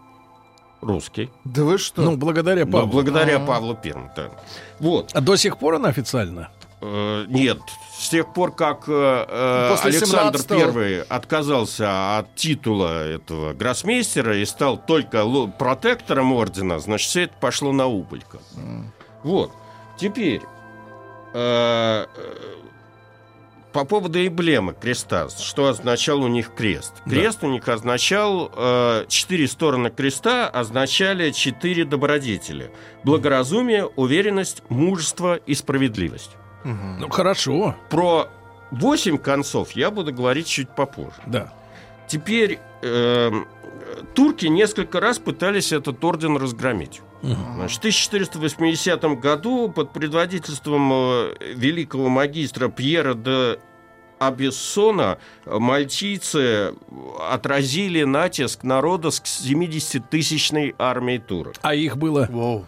Русский. 0.80 1.30
Да 1.44 1.64
вы 1.64 1.78
что? 1.78 2.02
Ну, 2.02 2.16
благодаря 2.16 2.64
Да, 2.64 2.70
Павлу. 2.72 2.88
благодаря 2.88 3.36
А. 3.36 3.40
Павлу 3.40 3.74
Первому. 3.74 4.10
да. 4.14 4.30
Вот. 4.78 5.10
А 5.14 5.20
до 5.20 5.36
сих 5.36 5.58
пор 5.58 5.74
он 5.74 5.86
официально? 5.86 6.50
Э, 6.82 7.24
Нет, 7.28 7.58
с 7.98 8.10
тех 8.10 8.34
пор, 8.34 8.54
как 8.54 8.84
э, 8.86 9.24
э, 9.26 9.68
После 9.70 9.90
Александр 9.90 10.38
17-го. 10.40 10.80
I 10.80 11.00
отказался 11.08 12.18
от 12.18 12.34
титула 12.34 13.08
этого 13.08 13.54
гроссмейстера 13.54 14.36
и 14.36 14.44
стал 14.44 14.76
только 14.76 15.24
протектором 15.58 16.32
ордена, 16.34 16.78
значит, 16.80 17.08
все 17.08 17.22
это 17.22 17.34
пошло 17.40 17.72
на 17.72 17.86
убыль. 17.86 18.22
как 18.30 18.42
бы. 18.52 18.84
Вот. 19.22 19.52
Теперь 19.98 20.42
э, 20.42 20.44
э, 20.44 20.53
по 23.74 23.84
поводу 23.84 24.24
эмблемы 24.24 24.72
креста, 24.72 25.28
что 25.28 25.66
означал 25.66 26.22
у 26.22 26.28
них 26.28 26.54
крест? 26.54 26.92
Крест 27.06 27.42
у 27.42 27.48
них 27.48 27.68
означал 27.68 28.52
э, 28.56 29.04
четыре 29.08 29.48
стороны 29.48 29.90
креста 29.90 30.48
означали 30.48 31.32
четыре 31.32 31.84
добродетели: 31.84 32.70
благоразумие, 33.02 33.86
уверенность, 33.86 34.62
мужество 34.68 35.34
и 35.34 35.54
справедливость. 35.54 36.30
Ну, 36.62 37.08
хорошо. 37.10 37.74
Про 37.90 38.28
восемь 38.70 39.18
концов 39.18 39.72
я 39.72 39.90
буду 39.90 40.14
говорить 40.14 40.46
чуть 40.46 40.70
попозже. 40.70 41.20
Да. 41.26 41.52
Теперь 42.06 42.60
эм, 42.82 43.46
турки 44.14 44.46
несколько 44.46 45.00
раз 45.00 45.18
пытались 45.18 45.72
этот 45.72 46.02
орден 46.04 46.36
разгромить. 46.36 47.02
Значит, 47.24 47.76
в 47.76 48.08
1480 48.08 49.02
году 49.20 49.68
под 49.68 49.92
предводительством 49.92 50.92
э, 50.92 51.34
великого 51.54 52.08
магистра 52.08 52.68
Пьера 52.68 53.14
де 53.14 53.58
Абессона 54.18 55.18
мальтийцы 55.46 56.74
отразили 57.30 58.04
натиск 58.04 58.62
народа 58.62 59.10
с 59.10 59.20
70-тысячной 59.20 60.74
армией 60.78 61.18
турок. 61.18 61.56
А 61.62 61.74
их 61.74 61.96
было... 61.96 62.26
Воу. 62.30 62.66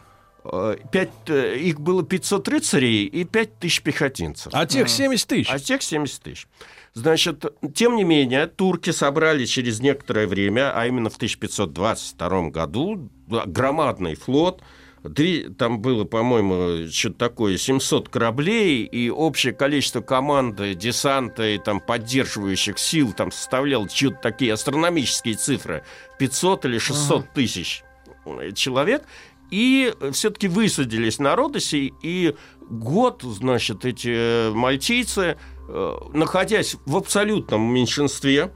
Э, 0.53 0.77
Пять, 0.93 1.11
э, 1.29 1.57
их 1.59 1.81
было 1.81 2.03
500 2.05 2.49
рыцарей 2.49 3.05
и 3.07 3.25
5 3.25 3.59
тысяч 3.59 3.83
пехотинцев. 3.83 4.53
А 4.55 4.67
тех 4.67 4.89
70 4.89 5.29
тысяч. 5.29 5.51
А 5.51 5.59
тех 5.59 5.83
70 5.83 6.23
тысяч. 6.23 6.47
Значит, 6.95 7.45
тем 7.75 7.97
не 7.97 8.05
менее, 8.05 8.47
турки 8.47 8.91
собрали 8.91 9.45
через 9.45 9.81
некоторое 9.81 10.27
время, 10.27 10.73
а 10.75 10.87
именно 10.87 11.11
в 11.11 11.17
1522 11.17 12.51
году, 12.51 13.11
громадный 13.29 14.15
флот. 14.15 14.63
Две- 15.05 15.51
Там 15.51 15.81
было, 15.81 16.05
по-моему, 16.05 16.89
что-то 16.91 17.17
такое, 17.19 17.59
700 17.59 18.09
кораблей, 18.09 18.83
и 18.85 19.09
общее 19.11 19.53
количество 19.53 20.01
команды, 20.01 20.75
десанта 20.75 21.45
и 21.47 21.59
там 21.59 21.81
поддерживающих 21.81 22.79
сил 22.79 23.13
там 23.13 23.31
составляло 23.31 23.89
что-то 23.89 24.17
такие 24.23 24.53
астрономические 24.55 25.35
цифры. 25.37 25.85
500 26.19 26.65
или 26.65 26.79
600 26.79 27.33
тысяч 27.35 27.85
э, 28.25 28.51
человек. 28.53 29.05
И 29.51 29.95
все-таки 30.13 30.49
высадились 30.49 31.19
на 31.19 31.37
Родосе, 31.37 31.93
и 32.03 32.35
год, 32.69 33.23
значит, 33.23 33.85
эти 33.85 34.13
э, 34.13 34.51
мальтийцы, 34.53 35.39
э, 35.69 35.97
находясь 36.13 36.77
в 36.85 36.97
абсолютном 36.97 37.63
меньшинстве, 37.63 38.53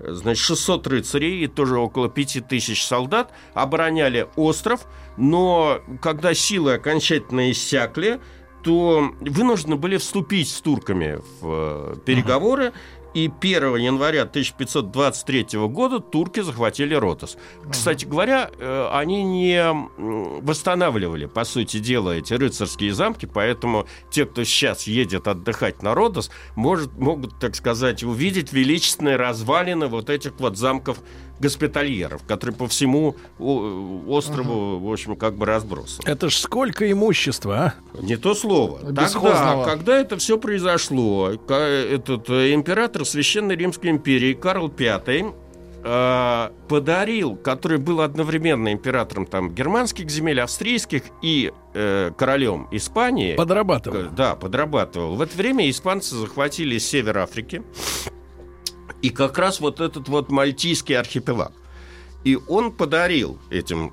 э, 0.00 0.12
значит, 0.12 0.44
600 0.44 0.86
рыцарей 0.86 1.44
и 1.44 1.46
тоже 1.46 1.78
около 1.78 2.08
5000 2.08 2.84
солдат 2.84 3.32
обороняли 3.54 4.28
остров, 4.36 4.86
но 5.16 5.80
когда 6.02 6.34
силы 6.34 6.74
окончательно 6.74 7.50
иссякли, 7.50 8.20
то 8.64 9.10
вынуждены 9.20 9.76
были 9.76 9.98
вступить 9.98 10.48
с 10.48 10.60
турками 10.60 11.20
в 11.40 11.92
э, 11.92 11.94
переговоры, 12.04 12.72
и 13.14 13.30
1 13.40 13.76
января 13.76 14.22
1523 14.22 15.58
года 15.68 16.00
турки 16.00 16.40
захватили 16.40 16.94
Ротос. 16.94 17.36
Кстати 17.70 18.04
говоря, 18.04 18.50
э, 18.58 18.88
они 18.92 19.22
не 19.22 19.64
восстанавливали, 19.96 21.26
по 21.26 21.44
сути 21.44 21.78
дела, 21.78 22.10
эти 22.12 22.34
рыцарские 22.34 22.92
замки, 22.92 23.26
поэтому 23.26 23.86
те, 24.10 24.26
кто 24.26 24.44
сейчас 24.44 24.86
едет 24.86 25.28
отдыхать 25.28 25.82
на 25.82 25.94
Родос, 25.94 26.30
может, 26.56 26.92
могут, 26.98 27.38
так 27.38 27.54
сказать, 27.54 28.02
увидеть 28.02 28.52
величественные 28.52 29.16
развалины 29.16 29.86
вот 29.86 30.10
этих 30.10 30.32
вот 30.38 30.56
замков 30.56 30.98
госпитальеров, 31.40 32.22
которые 32.24 32.56
по 32.56 32.68
всему 32.68 33.16
острову, 33.38 34.78
в 34.78 34.92
общем, 34.92 35.16
как 35.16 35.36
бы 35.36 35.46
разбросаны. 35.46 36.08
Это 36.08 36.30
ж 36.30 36.36
сколько 36.36 36.90
имущества, 36.90 37.74
а? 37.94 38.02
Не 38.02 38.16
то 38.16 38.34
слово. 38.34 38.80
Тогда, 38.80 39.64
когда 39.64 39.98
это 39.98 40.16
все 40.16 40.38
произошло, 40.38 41.30
этот 41.30 42.30
э, 42.30 42.54
император 42.54 43.04
Священной 43.04 43.56
Римской 43.56 43.90
империи 43.90 44.32
Карл 44.34 44.68
V 44.68 45.34
э, 45.84 46.50
подарил, 46.68 47.36
который 47.36 47.78
был 47.78 48.00
одновременно 48.00 48.72
императором 48.72 49.26
там 49.26 49.54
германских 49.54 50.10
земель, 50.10 50.40
австрийских 50.40 51.02
и 51.22 51.52
э, 51.74 52.10
королем 52.16 52.68
Испании. 52.70 53.34
Подрабатывал. 53.34 54.10
Да, 54.16 54.34
подрабатывал. 54.34 55.16
В 55.16 55.20
это 55.20 55.36
время 55.36 55.68
испанцы 55.68 56.14
захватили 56.16 56.78
север 56.78 57.18
Африки. 57.18 57.62
И 59.04 59.10
как 59.10 59.36
раз 59.36 59.60
вот 59.60 59.80
этот 59.80 60.08
вот 60.08 60.30
мальтийский 60.30 60.96
архипелаг. 60.96 61.52
И 62.24 62.36
он 62.36 62.72
подарил 62.72 63.38
этим 63.50 63.92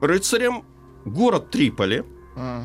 рыцарям 0.00 0.64
город 1.04 1.52
Триполи. 1.52 2.02
А. 2.34 2.64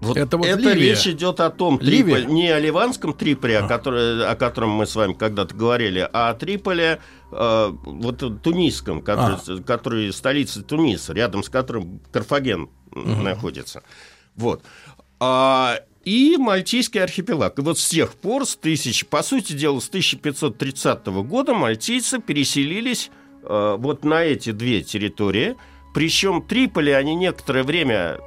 Вот 0.00 0.16
это 0.16 0.36
вот 0.36 0.46
это 0.48 0.72
речь 0.72 1.06
идет 1.06 1.38
о 1.38 1.50
том 1.50 1.78
Триполи, 1.78 2.26
не 2.26 2.48
о 2.48 2.58
ливанском 2.58 3.12
Триполи, 3.12 3.52
а. 3.52 3.64
о, 3.64 3.68
который, 3.68 4.26
о 4.26 4.34
котором 4.34 4.70
мы 4.70 4.84
с 4.84 4.96
вами 4.96 5.12
когда-то 5.12 5.54
говорили, 5.54 6.10
а 6.12 6.30
о 6.30 6.34
Триполе, 6.34 7.00
э, 7.30 7.72
вот 7.84 8.42
тунисском, 8.42 9.00
который, 9.00 9.36
а. 9.46 9.62
который 9.62 10.12
столица 10.12 10.64
Туниса, 10.64 11.12
рядом 11.12 11.44
с 11.44 11.48
которым 11.48 12.00
Карфаген 12.10 12.68
угу. 12.90 13.22
находится. 13.22 13.84
Вот. 14.34 14.64
А, 15.20 15.78
и 16.06 16.36
Мальтийский 16.38 17.02
архипелаг. 17.02 17.58
И 17.58 17.62
вот 17.62 17.78
с 17.78 17.88
тех 17.88 18.14
пор, 18.14 18.46
с 18.46 18.56
тысяч, 18.56 19.04
по 19.04 19.24
сути 19.24 19.52
дела, 19.52 19.80
с 19.80 19.88
1530 19.88 21.06
года 21.06 21.52
мальтийцы 21.52 22.20
переселились 22.20 23.10
э, 23.42 23.76
вот 23.76 24.04
на 24.04 24.22
эти 24.22 24.52
две 24.52 24.82
территории. 24.82 25.56
Причем 25.92 26.42
Триполи 26.42 26.92
они 26.92 27.16
некоторое 27.16 27.64
время 27.64 28.20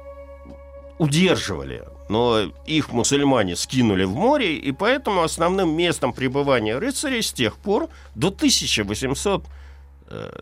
удерживали, 0.98 1.84
но 2.10 2.52
их 2.66 2.92
мусульмане 2.92 3.56
скинули 3.56 4.04
в 4.04 4.12
море, 4.14 4.56
и 4.56 4.72
поэтому 4.72 5.22
основным 5.22 5.74
местом 5.74 6.12
пребывания 6.12 6.76
рыцарей 6.76 7.22
с 7.22 7.32
тех 7.32 7.56
пор 7.56 7.88
до 8.14 8.28
1800 8.28 9.42
э, 9.42 9.48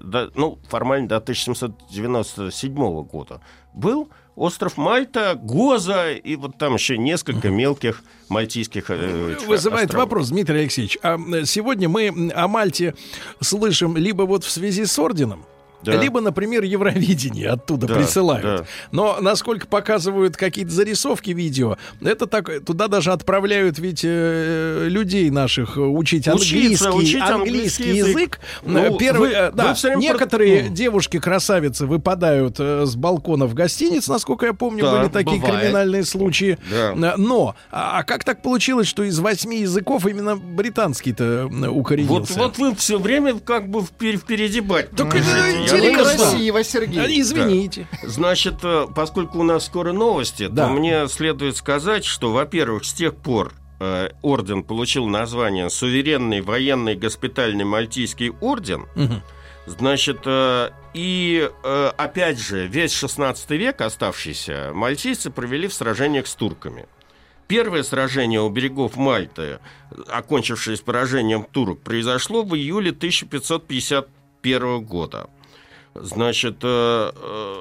до, 0.00 0.30
ну, 0.34 0.58
формально 0.68 1.08
до 1.08 1.16
1797 1.16 3.02
года 3.04 3.40
был 3.75 4.08
остров 4.38 4.76
Мальта, 4.76 5.34
Гоза 5.34 6.12
и 6.12 6.37
вот 6.37 6.58
там 6.58 6.75
еще 6.75 6.96
несколько 6.96 7.50
мелких 7.50 8.02
мальтийских 8.28 8.87
э, 8.88 9.37
Вызывает 9.46 9.87
островов. 9.87 10.08
вопрос, 10.08 10.28
Дмитрий 10.28 10.60
Алексеевич. 10.60 10.98
А 11.02 11.18
сегодня 11.44 11.88
мы 11.88 12.32
о 12.34 12.48
Мальте 12.48 12.94
слышим 13.40 13.96
либо 13.96 14.22
вот 14.22 14.44
в 14.44 14.50
связи 14.50 14.84
с 14.84 14.98
орденом, 14.98 15.44
да. 15.82 15.97
Либо, 15.97 16.20
например, 16.20 16.64
Евровидение 16.64 17.50
оттуда 17.50 17.87
да, 17.87 17.94
присылают. 17.94 18.44
Да. 18.44 18.64
Но 18.90 19.18
насколько 19.20 19.66
показывают 19.66 20.37
какие-то 20.37 20.73
зарисовки 20.73 21.30
видео, 21.30 21.76
это 22.00 22.26
так, 22.26 22.64
туда 22.64 22.88
даже 22.88 23.12
отправляют 23.12 23.78
ведь 23.78 24.00
э, 24.02 24.87
людей 24.88 25.30
наших 25.30 25.76
учить 25.76 26.26
английский, 26.26 26.88
учить 26.88 27.23
английский 27.23 27.97
язык. 27.97 28.40
Ну, 28.62 28.99
Первый, 28.99 29.30
вы, 29.30 29.35
э, 29.35 29.52
да, 29.52 29.76
вы 29.80 29.97
некоторые 29.97 30.64
про... 30.64 30.68
девушки 30.70 31.18
красавицы 31.18 31.87
выпадают 31.87 32.56
э, 32.58 32.85
с 32.85 32.97
балконов 32.97 33.54
гостиниц, 33.54 34.08
насколько 34.08 34.47
я 34.47 34.54
помню, 34.54 34.85
да, 34.85 34.99
были 34.99 35.08
такие 35.11 35.40
бывает. 35.40 35.61
криминальные 35.61 36.04
случаи. 36.04 36.58
Да. 36.70 37.14
Но 37.16 37.54
а, 37.70 38.00
а 38.00 38.02
как 38.04 38.25
так 38.25 38.42
получилось, 38.42 38.88
что 38.88 39.04
из 39.04 39.18
восьми 39.18 39.61
языков 39.61 40.06
именно 40.06 40.37
британский-то 40.37 41.47
укоренился? 41.70 42.38
Вот, 42.38 42.58
вот 42.58 42.58
вы 42.58 42.75
все 42.75 42.99
время 42.99 43.38
как 43.38 43.68
бы 43.68 43.82
впереди 43.82 44.61
бать. 44.61 44.90
Так 44.90 45.14
это 45.76 46.02
Красиво, 46.02 46.64
Сергей. 46.64 47.20
Извините. 47.20 47.88
Да. 48.02 48.08
Значит, 48.08 48.56
э, 48.62 48.87
поскольку 48.94 49.40
у 49.40 49.42
нас 49.42 49.66
скоро 49.66 49.92
новости, 49.92 50.48
да. 50.48 50.66
то 50.66 50.72
мне 50.72 51.08
следует 51.08 51.56
сказать, 51.56 52.04
что, 52.04 52.32
во-первых, 52.32 52.84
с 52.84 52.92
тех 52.92 53.14
пор 53.16 53.52
э, 53.80 54.10
орден 54.22 54.62
получил 54.62 55.07
название 55.07 55.70
Суверенный 55.70 56.40
военный 56.40 56.94
госпитальный 56.96 57.64
мальтийский 57.64 58.31
орден. 58.40 58.87
Угу. 58.96 59.22
Значит, 59.66 60.20
э, 60.24 60.70
и 60.94 61.50
опять 61.62 62.38
же, 62.38 62.66
весь 62.66 62.92
16 62.92 63.50
век 63.50 63.81
оставшийся 63.81 64.72
мальтийцы 64.74 65.31
провели 65.31 65.68
в 65.68 65.74
сражениях 65.74 66.26
с 66.26 66.35
турками. 66.35 66.87
Первое 67.48 67.83
сражение 67.83 68.40
у 68.42 68.48
берегов 68.50 68.96
Мальты, 68.96 69.59
окончившееся 70.07 70.85
поражением 70.85 71.44
турок, 71.44 71.81
произошло 71.81 72.42
в 72.42 72.54
июле 72.54 72.90
1551 72.90 74.85
года. 74.85 75.31
Значит, 75.94 76.59
э, 76.62 77.12
э, 77.14 77.55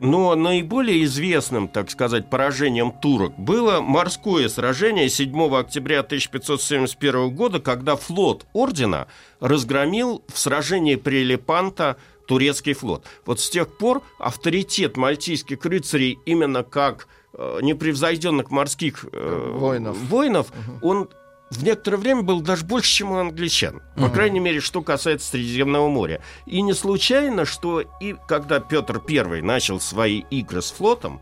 но 0.00 0.34
наиболее 0.34 1.04
известным, 1.04 1.68
так 1.68 1.90
сказать, 1.90 2.30
поражением 2.30 2.92
турок 2.92 3.38
было 3.38 3.80
морское 3.80 4.48
сражение 4.48 5.08
7 5.08 5.54
октября 5.56 6.00
1571 6.00 7.30
года, 7.30 7.60
когда 7.60 7.96
флот 7.96 8.46
ордена 8.52 9.08
разгромил 9.40 10.22
в 10.32 10.38
сражении 10.38 10.96
при 10.96 11.24
Лепанто 11.24 11.96
турецкий 12.26 12.74
флот. 12.74 13.04
Вот 13.26 13.40
с 13.40 13.50
тех 13.50 13.76
пор 13.76 14.02
авторитет 14.18 14.96
мальтийских 14.96 15.64
рыцарей 15.64 16.18
именно 16.26 16.62
как 16.62 17.08
э, 17.34 17.58
непревзойденных 17.60 18.50
морских 18.50 19.04
э, 19.12 19.52
воинов, 19.56 19.96
воинов 19.96 20.48
угу. 20.50 20.88
он 20.88 21.08
в 21.50 21.64
некоторое 21.64 21.96
время 21.96 22.22
был 22.22 22.40
даже 22.40 22.64
больше, 22.64 22.90
чем 22.90 23.10
у 23.10 23.16
англичан. 23.16 23.82
По 23.96 24.08
крайней 24.08 24.40
мере, 24.40 24.60
что 24.60 24.82
касается 24.82 25.30
Средиземного 25.30 25.88
моря. 25.88 26.22
И 26.46 26.62
не 26.62 26.72
случайно, 26.72 27.44
что 27.44 27.82
и 28.00 28.14
когда 28.28 28.60
Петр 28.60 29.02
I 29.08 29.42
начал 29.42 29.80
свои 29.80 30.20
игры 30.30 30.62
с 30.62 30.70
флотом, 30.70 31.20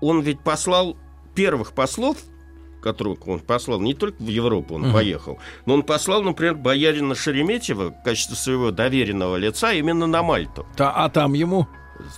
он 0.00 0.20
ведь 0.20 0.40
послал 0.40 0.96
первых 1.34 1.72
послов, 1.72 2.16
которых 2.82 3.28
он 3.28 3.40
послал 3.40 3.80
не 3.80 3.94
только 3.94 4.22
в 4.22 4.26
Европу, 4.26 4.74
он 4.74 4.86
uh 4.86 4.92
поехал, 4.92 5.38
но 5.66 5.74
он 5.74 5.82
послал, 5.84 6.22
например, 6.22 6.56
боярина 6.56 7.14
Шереметьева 7.14 7.90
в 7.90 8.02
качестве 8.02 8.36
своего 8.36 8.70
доверенного 8.72 9.36
лица 9.36 9.72
именно 9.72 10.06
на 10.06 10.22
Мальту. 10.22 10.66
Та, 10.76 10.90
а 10.90 11.08
там 11.08 11.34
ему? 11.34 11.68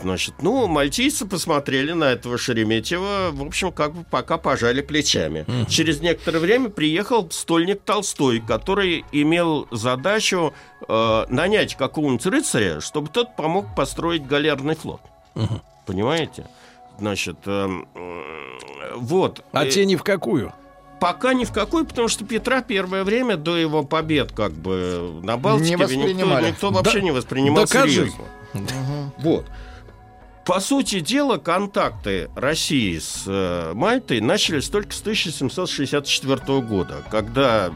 Значит, 0.01 0.35
ну, 0.41 0.67
мальтийцы 0.67 1.27
посмотрели 1.27 1.93
на 1.93 2.05
этого 2.05 2.39
Шереметьева, 2.39 3.31
в 3.33 3.43
общем, 3.43 3.73
как 3.73 3.95
бы 3.95 4.05
пока 4.05 4.39
пожали 4.39 4.81
плечами. 4.81 5.45
Mm-hmm. 5.47 5.71
Через 5.71 6.01
некоторое 6.01 6.39
время 6.39 6.71
приехал 6.71 7.31
стольник 7.31 7.83
Толстой, 7.83 8.41
который 8.41 9.05
имел 9.13 9.69
задачу 9.71 10.55
э, 10.89 11.25
нанять 11.29 11.77
какого-нибудь 11.77 12.27
рыцаря, 12.27 12.81
чтобы 12.81 13.09
тот 13.09 13.37
помог 13.37 13.75
построить 13.75 14.27
галерный 14.27 14.75
флот. 14.75 15.01
Mm-hmm. 15.35 15.61
Понимаете? 15.87 16.47
Значит, 16.99 17.37
э, 17.47 17.69
э, 17.95 18.93
вот. 18.97 19.45
А 19.53 19.67
те 19.67 19.85
ни 19.85 19.97
в 19.97 20.03
какую? 20.03 20.53
Пока 21.01 21.35
ни 21.35 21.45
в 21.45 21.53
какой, 21.53 21.85
потому 21.85 22.09
что 22.09 22.25
Петра 22.25 22.63
первое 22.63 23.05
время 23.05 23.37
до 23.37 23.57
его 23.57 23.83
побед 23.83 24.33
как 24.33 24.53
бы 24.53 25.21
на 25.23 25.37
Балтике 25.37 25.77
не 25.97 26.15
никто, 26.15 26.41
никто 26.41 26.71
вообще 26.71 26.99
да, 26.99 27.05
не 27.05 27.11
воспринимал 27.11 27.65
докажи. 27.65 27.93
серьезно. 27.93 28.25
Угу. 28.55 29.13
Вот. 29.19 29.47
По 30.45 30.61
сути 30.61 31.01
дела, 31.01 31.39
контакты 31.39 32.31
России 32.37 32.99
с 32.99 33.25
э, 33.27 33.73
Мальтой 33.75 34.21
начались 34.21 34.69
только 34.69 34.93
с 34.93 35.01
1764 35.01 36.61
года, 36.61 37.03
когда 37.11 37.73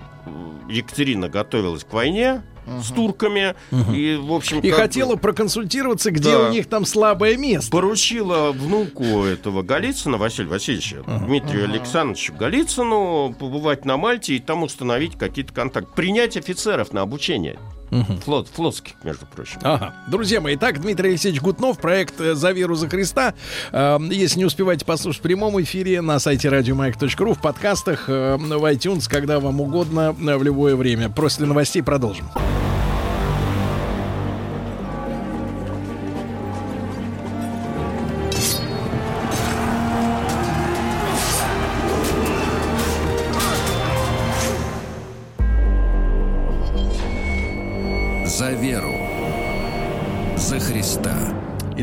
Екатерина 0.68 1.31
готовилась 1.31 1.85
к 1.85 1.92
войне, 1.92 2.42
с 2.83 2.88
турками. 2.88 3.54
Uh 3.70 3.96
и 3.96 4.16
в 4.16 4.33
общем 4.33 4.61
и 4.61 4.70
хотела 4.70 5.14
бы, 5.14 5.20
проконсультироваться 5.20 6.11
где 6.11 6.33
да, 6.33 6.48
у 6.48 6.52
них 6.52 6.66
там 6.66 6.85
слабое 6.85 7.38
место. 7.38 7.70
Поручила 7.70 8.52
внуку 8.52 9.24
этого 9.24 9.62
Голицына 9.62 10.18
Василия 10.18 10.50
Васильевича 10.50 10.96
uh 10.96 11.24
Дмитрию 11.24 11.64
uh 11.64 11.70
Александровичу 11.70 12.35
Голицыну 12.35 13.35
побывать 13.38 13.87
на 13.87 13.96
Мальте 13.96 14.35
и 14.37 14.38
там 14.38 14.62
установить 14.62 15.16
какие-то 15.18 15.54
контакты. 15.54 15.90
Принять 15.94 16.37
офицеров 16.37 16.92
на 16.92 17.00
обучение 17.00 17.59
Угу. 17.90 18.20
Флот, 18.24 18.48
флотских, 18.48 18.94
между 19.03 19.27
прочим. 19.27 19.59
Ага. 19.62 19.94
Друзья 20.09 20.40
мои, 20.40 20.57
так 20.57 20.81
Дмитрий 20.81 21.11
Алексеевич 21.11 21.40
Гутнов, 21.40 21.79
проект 21.79 22.20
э, 22.20 22.35
«За 22.35 22.53
веру, 22.53 22.74
за 22.74 22.88
Христа». 22.88 23.35
Э, 23.72 23.98
если 24.11 24.38
не 24.38 24.44
успеваете 24.44 24.85
послушать 24.85 25.20
в 25.20 25.22
прямом 25.22 25.61
эфире 25.62 26.01
на 26.01 26.18
сайте 26.18 26.48
радиомаяк.ру, 26.48 27.35
в 27.35 27.40
подкастах, 27.40 28.05
э, 28.09 28.37
в 28.37 28.64
iTunes, 28.72 29.09
когда 29.09 29.40
вам 29.40 29.61
угодно, 29.61 30.14
э, 30.18 30.37
в 30.37 30.42
любое 30.42 30.77
время. 30.77 31.09
После 31.09 31.46
новостей 31.46 31.83
продолжим. 31.83 32.27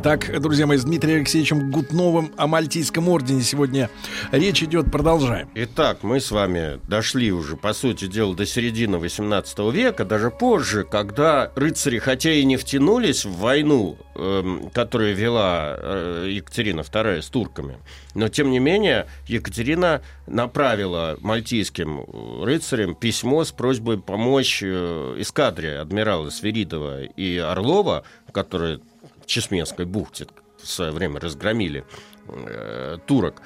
Итак, 0.05 0.39
друзья 0.39 0.67
мои, 0.67 0.77
с 0.77 0.83
Дмитрием 0.83 1.21
Алексеевичем 1.21 1.71
Гутновым 1.71 2.31
о 2.37 2.45
Мальтийском 2.45 3.09
ордене 3.09 3.41
сегодня 3.41 3.89
речь 4.31 4.61
идет. 4.61 4.91
Продолжаем. 4.91 5.49
Итак, 5.55 6.03
мы 6.03 6.19
с 6.19 6.29
вами 6.29 6.79
дошли 6.87 7.31
уже, 7.31 7.57
по 7.57 7.73
сути 7.73 8.05
дела, 8.05 8.35
до 8.35 8.45
середины 8.45 8.99
18 8.99 9.57
века, 9.73 10.05
даже 10.05 10.29
позже, 10.29 10.83
когда 10.83 11.51
рыцари, 11.55 11.97
хотя 11.97 12.31
и 12.33 12.45
не 12.45 12.55
втянулись 12.55 13.25
в 13.25 13.35
войну, 13.37 13.97
э, 14.13 14.59
которую 14.75 15.15
вела 15.15 15.75
э, 15.75 16.29
Екатерина 16.33 16.81
II 16.81 17.23
с 17.23 17.29
турками, 17.29 17.79
но, 18.13 18.29
тем 18.29 18.51
не 18.51 18.59
менее, 18.59 19.07
Екатерина 19.25 20.03
направила 20.27 21.17
мальтийским 21.19 22.43
рыцарям 22.43 22.93
письмо 22.93 23.43
с 23.43 23.51
просьбой 23.51 23.99
помочь 23.99 24.61
э, 24.63 25.15
эскадре 25.17 25.79
адмирала 25.79 26.29
Свиридова 26.29 27.05
и 27.05 27.37
Орлова, 27.37 28.03
которые 28.31 28.81
Чесменской 29.25 29.85
бухте 29.85 30.27
в 30.61 30.67
свое 30.67 30.91
время 30.91 31.19
разгромили 31.19 31.85
э, 32.27 32.97
турок. 33.05 33.41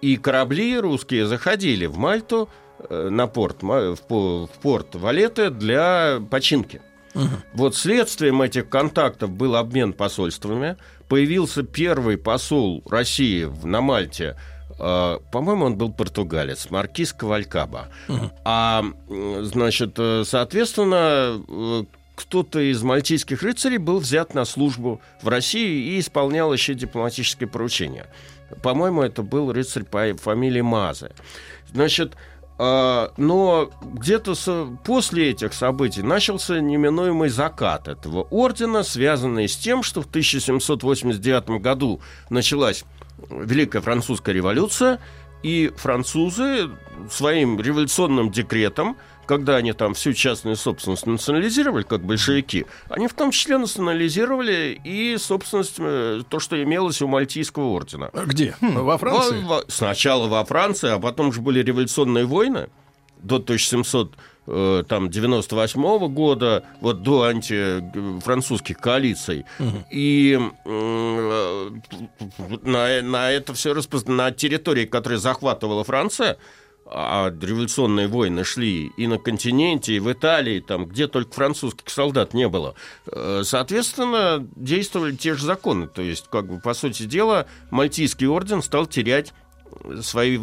И 0.00 0.16
корабли 0.16 0.78
русские 0.78 1.26
заходили 1.26 1.86
в 1.86 1.96
Мальту 1.96 2.48
э, 2.78 3.08
на 3.10 3.26
порт, 3.26 3.62
в, 3.62 3.96
в 4.08 4.50
порт 4.62 4.94
Валеты 4.94 5.50
для 5.50 6.20
починки. 6.30 6.82
Угу. 7.14 7.24
Вот 7.54 7.76
следствием 7.76 8.42
этих 8.42 8.68
контактов 8.68 9.30
был 9.30 9.56
обмен 9.56 9.92
посольствами. 9.92 10.76
Появился 11.08 11.62
первый 11.62 12.18
посол 12.18 12.82
России 12.88 13.44
в, 13.44 13.66
на 13.66 13.80
Мальте 13.80 14.36
Uh, 14.78 15.20
по-моему, 15.30 15.66
он 15.66 15.76
был 15.76 15.92
португалец, 15.92 16.70
маркиз 16.70 17.12
Кавалькаба. 17.12 17.88
Uh-huh. 18.08 18.30
А, 18.44 18.82
значит, 19.42 19.96
э, 19.98 20.22
соответственно, 20.24 21.42
э, 21.46 21.84
кто-то 22.20 22.60
из 22.60 22.82
мальтийских 22.82 23.42
рыцарей 23.42 23.78
был 23.78 23.98
взят 23.98 24.34
на 24.34 24.44
службу 24.44 25.00
в 25.22 25.28
России 25.28 25.94
и 25.94 26.00
исполнял 26.00 26.52
еще 26.52 26.74
дипломатические 26.74 27.48
поручения. 27.48 28.06
По-моему, 28.62 29.02
это 29.02 29.22
был 29.22 29.52
рыцарь 29.52 29.84
по 29.84 30.14
фамилии 30.16 30.60
Мазе. 30.60 31.12
Значит, 31.72 32.16
а, 32.58 33.12
но 33.16 33.70
где-то 33.80 34.34
после 34.84 35.30
этих 35.30 35.54
событий 35.54 36.02
начался 36.02 36.60
неминуемый 36.60 37.30
закат 37.30 37.88
этого 37.88 38.22
ордена, 38.24 38.82
связанный 38.82 39.48
с 39.48 39.56
тем, 39.56 39.82
что 39.82 40.02
в 40.02 40.06
1789 40.06 41.62
году 41.62 42.00
началась 42.28 42.84
Великая 43.30 43.80
Французская 43.80 44.32
революция, 44.32 44.98
и 45.42 45.72
французы 45.76 46.70
своим 47.10 47.60
революционным 47.60 48.30
декретом 48.30 48.96
когда 49.30 49.54
они 49.54 49.72
там 49.72 49.94
всю 49.94 50.12
частную 50.12 50.56
собственность 50.56 51.06
национализировали, 51.06 51.84
как 51.84 52.00
большевики, 52.00 52.66
они 52.88 53.06
в 53.06 53.14
том 53.14 53.30
числе 53.30 53.58
национализировали 53.58 54.80
и 54.82 55.16
собственность, 55.18 55.76
э, 55.78 56.22
то, 56.28 56.40
что 56.40 56.60
имелось 56.60 57.00
у 57.00 57.06
Мальтийского 57.06 57.66
ордена. 57.66 58.10
А 58.12 58.24
где? 58.24 58.56
Хм. 58.60 58.82
Во 58.82 58.98
Франции? 58.98 59.40
Во, 59.42 59.58
во, 59.58 59.64
сначала 59.68 60.26
во 60.26 60.44
Франции, 60.44 60.90
а 60.90 60.98
потом 60.98 61.32
же 61.32 61.42
были 61.42 61.62
революционные 61.62 62.24
войны 62.24 62.70
до 63.22 63.36
1700 63.36 64.16
э, 64.48 64.82
там 64.88 65.08
98 65.08 65.80
-го 65.80 66.08
года, 66.08 66.64
вот 66.80 67.02
до 67.04 67.22
антифранцузских 67.22 68.78
коалиций. 68.78 69.44
Угу. 69.60 69.84
И 69.92 70.40
э, 70.64 71.70
на, 72.64 73.02
на 73.02 73.30
это 73.30 73.54
все 73.54 73.74
распространено 73.74 74.24
на 74.24 74.32
территории, 74.32 74.86
которые 74.86 75.20
захватывала 75.20 75.84
Франция, 75.84 76.36
а 76.92 77.30
революционные 77.30 78.08
войны 78.08 78.44
шли 78.44 78.92
и 78.96 79.06
на 79.06 79.18
континенте, 79.18 79.94
и 79.94 80.00
в 80.00 80.12
Италии, 80.12 80.60
там, 80.60 80.86
где 80.86 81.06
только 81.06 81.32
французских 81.32 81.88
солдат 81.88 82.34
не 82.34 82.48
было. 82.48 82.74
Э, 83.06 83.42
соответственно, 83.44 84.46
действовали 84.56 85.14
те 85.14 85.34
же 85.34 85.44
законы. 85.44 85.86
То 85.86 86.02
есть, 86.02 86.26
как 86.28 86.48
бы, 86.48 86.58
по 86.60 86.74
сути 86.74 87.04
дела, 87.04 87.46
Мальтийский 87.70 88.26
орден 88.26 88.62
стал 88.62 88.86
терять 88.86 89.32
свои 90.02 90.38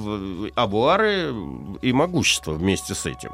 абуары 0.56 1.34
и 1.82 1.92
могущество 1.92 2.54
вместе 2.54 2.96
с 2.96 3.06
этим. 3.06 3.34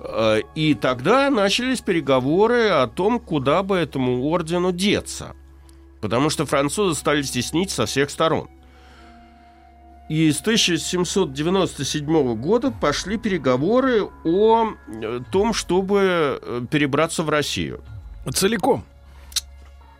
Э, 0.00 0.40
и 0.54 0.74
тогда 0.74 1.30
начались 1.30 1.80
переговоры 1.80 2.68
о 2.68 2.86
том, 2.86 3.20
куда 3.20 3.62
бы 3.62 3.76
этому 3.76 4.22
ордену 4.24 4.70
деться. 4.70 5.34
Потому 6.02 6.28
что 6.28 6.44
французы 6.44 6.98
стали 6.98 7.22
стеснить 7.22 7.70
со 7.70 7.86
всех 7.86 8.10
сторон. 8.10 8.48
И 10.10 10.32
с 10.32 10.40
1797 10.40 12.34
года 12.34 12.72
пошли 12.72 13.16
переговоры 13.16 14.08
о 14.24 14.72
э, 14.88 15.20
том, 15.30 15.54
чтобы 15.54 16.40
э, 16.42 16.62
перебраться 16.68 17.22
в 17.22 17.28
Россию. 17.28 17.80
Целиком? 18.34 18.84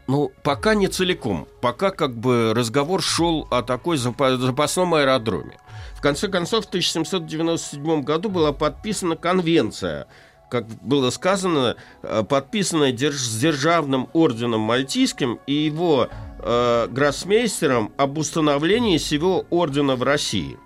Ну, 0.08 0.32
пока 0.42 0.74
не 0.74 0.88
целиком. 0.88 1.46
Пока 1.60 1.92
как 1.92 2.16
бы 2.16 2.52
разговор 2.56 3.00
шел 3.02 3.46
о 3.52 3.62
такой 3.62 3.98
запасном 3.98 4.94
аэродроме. 4.94 5.56
В 5.94 6.00
конце 6.00 6.26
концов, 6.26 6.64
в 6.64 6.68
1797 6.68 8.02
году 8.02 8.30
была 8.30 8.52
подписана 8.52 9.14
конвенция 9.14 10.08
как 10.50 10.66
было 10.82 11.10
сказано, 11.10 11.76
э, 12.02 12.24
подписанная 12.28 12.92
с 12.96 13.38
Державным 13.38 14.08
орденом 14.12 14.62
Мальтийским 14.62 15.38
и 15.46 15.52
его 15.52 16.08
э, 16.42 16.88
гроссмейстером 16.90 17.92
об 17.96 18.18
установлении 18.18 18.98
сего 18.98 19.46
ордена 19.50 19.96
в 19.96 20.03
России. 20.03 20.59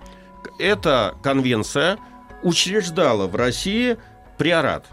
Эта 0.58 1.14
конвенция 1.22 1.98
учреждала 2.42 3.26
в 3.26 3.34
России 3.34 3.96
приорат 4.38 4.86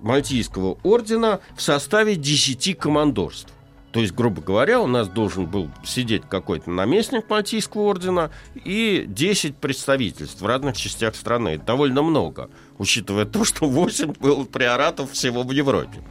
Мальтийского 0.00 0.78
ордена 0.82 1.40
в 1.56 1.62
составе 1.62 2.16
10 2.16 2.78
командорств. 2.78 3.52
То 3.94 4.00
есть, 4.00 4.12
грубо 4.12 4.42
говоря, 4.42 4.80
у 4.80 4.88
нас 4.88 5.06
должен 5.06 5.46
был 5.46 5.70
сидеть 5.84 6.24
какой-то 6.28 6.68
наместник 6.68 7.30
Мальтийского 7.30 7.82
ордена 7.82 8.32
и 8.56 9.04
10 9.06 9.56
представительств 9.56 10.42
в 10.42 10.46
разных 10.46 10.76
частях 10.76 11.14
страны. 11.14 11.50
Это 11.50 11.64
довольно 11.64 12.02
много, 12.02 12.50
учитывая 12.78 13.24
то, 13.24 13.44
что 13.44 13.66
8 13.66 14.14
было 14.18 14.42
приоратов 14.42 15.12
всего 15.12 15.44
в 15.44 15.52
Европе. 15.52 16.02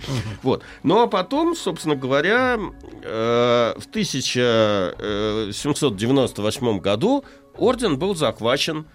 Вот. 0.43 0.63
Ну 0.83 1.01
а 1.01 1.07
потом, 1.07 1.57
собственно 1.57 1.97
говоря, 1.97 2.57
э, 3.03 3.73
в 3.77 3.85
1798 3.87 6.79
году 6.79 7.25
орден 7.57 7.99
был 7.99 8.15
захвачен 8.15 8.85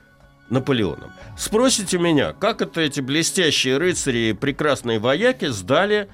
Наполеоном. 0.48 1.12
Спросите 1.36 1.98
меня, 1.98 2.32
как 2.32 2.62
это 2.62 2.80
эти 2.80 3.02
блестящие 3.02 3.76
рыцари 3.76 4.30
и 4.30 4.32
прекрасные 4.32 4.98
вояки 4.98 5.48
сдали 5.48 6.04
э, 6.04 6.08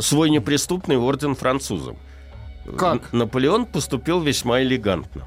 свой 0.00 0.30
неприступный 0.30 0.96
орден 0.96 1.34
французам? 1.34 1.96
Как? 2.76 3.12
Наполеон 3.12 3.66
поступил 3.66 4.20
весьма 4.20 4.62
элегантно. 4.62 5.24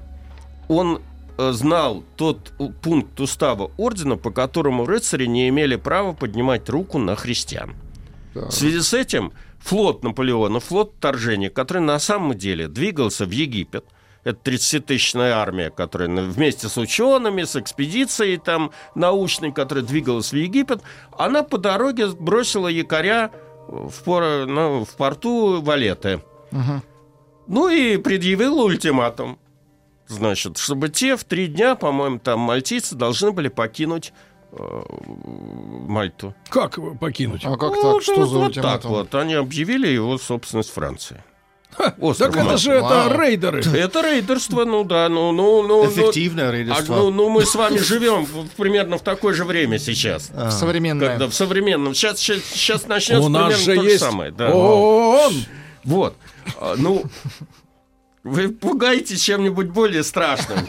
Он 0.67 1.01
э, 1.37 1.51
знал 1.51 2.03
тот 2.15 2.51
пункт 2.81 3.19
устава 3.19 3.71
ордена, 3.77 4.17
по 4.17 4.31
которому 4.31 4.85
рыцари 4.85 5.25
не 5.25 5.49
имели 5.49 5.75
права 5.75 6.13
поднимать 6.13 6.69
руку 6.69 6.97
на 6.97 7.15
христиан. 7.15 7.75
Так. 8.33 8.49
В 8.49 8.51
связи 8.51 8.81
с 8.81 8.93
этим 8.93 9.31
флот 9.59 10.03
Наполеона, 10.03 10.59
флот 10.59 10.93
вторжения, 10.97 11.49
который 11.49 11.81
на 11.81 11.99
самом 11.99 12.37
деле 12.37 12.67
двигался 12.67 13.25
в 13.25 13.31
Египет, 13.31 13.85
это 14.23 14.51
30-тысячная 14.51 15.33
армия, 15.33 15.69
которая 15.69 16.09
вместе 16.09 16.67
с 16.67 16.77
учеными, 16.77 17.43
с 17.43 17.55
экспедицией 17.55 18.37
там 18.37 18.71
научной, 18.93 19.51
которая 19.53 19.85
двигалась 19.85 20.31
в 20.31 20.35
Египет, 20.35 20.81
она 21.17 21.41
по 21.43 21.57
дороге 21.57 22.07
бросила 22.07 22.67
якоря 22.67 23.31
в, 23.69 24.03
пор, 24.03 24.45
ну, 24.47 24.85
в 24.85 24.95
порту 24.95 25.61
Валеты. 25.61 26.21
Угу. 26.51 26.81
Ну 27.47 27.69
и 27.69 27.97
предъявил 27.97 28.59
ультиматум. 28.59 29.39
Значит, 30.07 30.57
чтобы 30.57 30.89
те 30.89 31.15
в 31.15 31.23
три 31.23 31.47
дня, 31.47 31.75
по-моему, 31.75 32.19
там 32.19 32.39
мальтийцы 32.39 32.95
должны 32.95 33.31
были 33.31 33.47
покинуть 33.47 34.11
э, 34.51 34.81
Мальту. 35.87 36.33
Как 36.49 36.79
покинуть? 36.99 37.45
А 37.45 37.55
как 37.57 37.75
ну, 37.75 37.93
так? 37.93 38.01
Что 38.01 38.15
вот, 38.15 38.29
за 38.29 38.37
вот 38.39 38.53
так 38.55 38.85
вот. 38.85 39.13
Они 39.13 39.35
объявили 39.35 39.87
его 39.87 40.17
собственность 40.17 40.71
Франции. 40.71 41.23
Остров 41.99 42.33
так 42.33 42.45
это 42.45 42.57
же 42.57 42.71
это 42.71 43.15
рейдеры. 43.17 43.61
Это 43.61 44.01
рейдерство, 44.01 44.65
ну 44.65 44.83
да, 44.83 45.07
ну, 45.09 45.31
ну, 45.31 45.61
ну. 45.63 45.83
ну 45.83 45.89
Эффективное 45.89 46.51
рейдерство. 46.51 46.95
А, 46.95 46.99
ну, 46.99 47.11
ну, 47.11 47.29
мы 47.29 47.45
с 47.45 47.55
вами 47.55 47.77
живем 47.79 48.25
в, 48.25 48.47
примерно 48.57 48.97
в 48.97 49.01
такое 49.01 49.33
же 49.33 49.45
время 49.45 49.79
сейчас. 49.79 50.29
А. 50.33 50.49
В 50.49 50.51
современном. 50.51 51.07
Когда 51.07 51.27
в 51.27 51.33
современном. 51.33 51.95
Сейчас, 51.95 52.19
сейчас, 52.19 52.39
сейчас 52.53 52.87
начнется 52.87 53.27
У 53.27 53.29
примерно 53.29 53.55
же 53.55 53.65
то 53.65 53.83
есть 53.83 53.93
же 53.93 53.99
самое. 53.99 54.31
Да. 54.31 54.49
ООН! 54.51 55.45
Вот. 55.83 56.15
А, 56.59 56.75
ну, 56.77 57.05
вы 58.23 58.49
пугаете 58.49 59.15
чем-нибудь 59.17 59.67
более 59.67 60.03
страшным. 60.03 60.59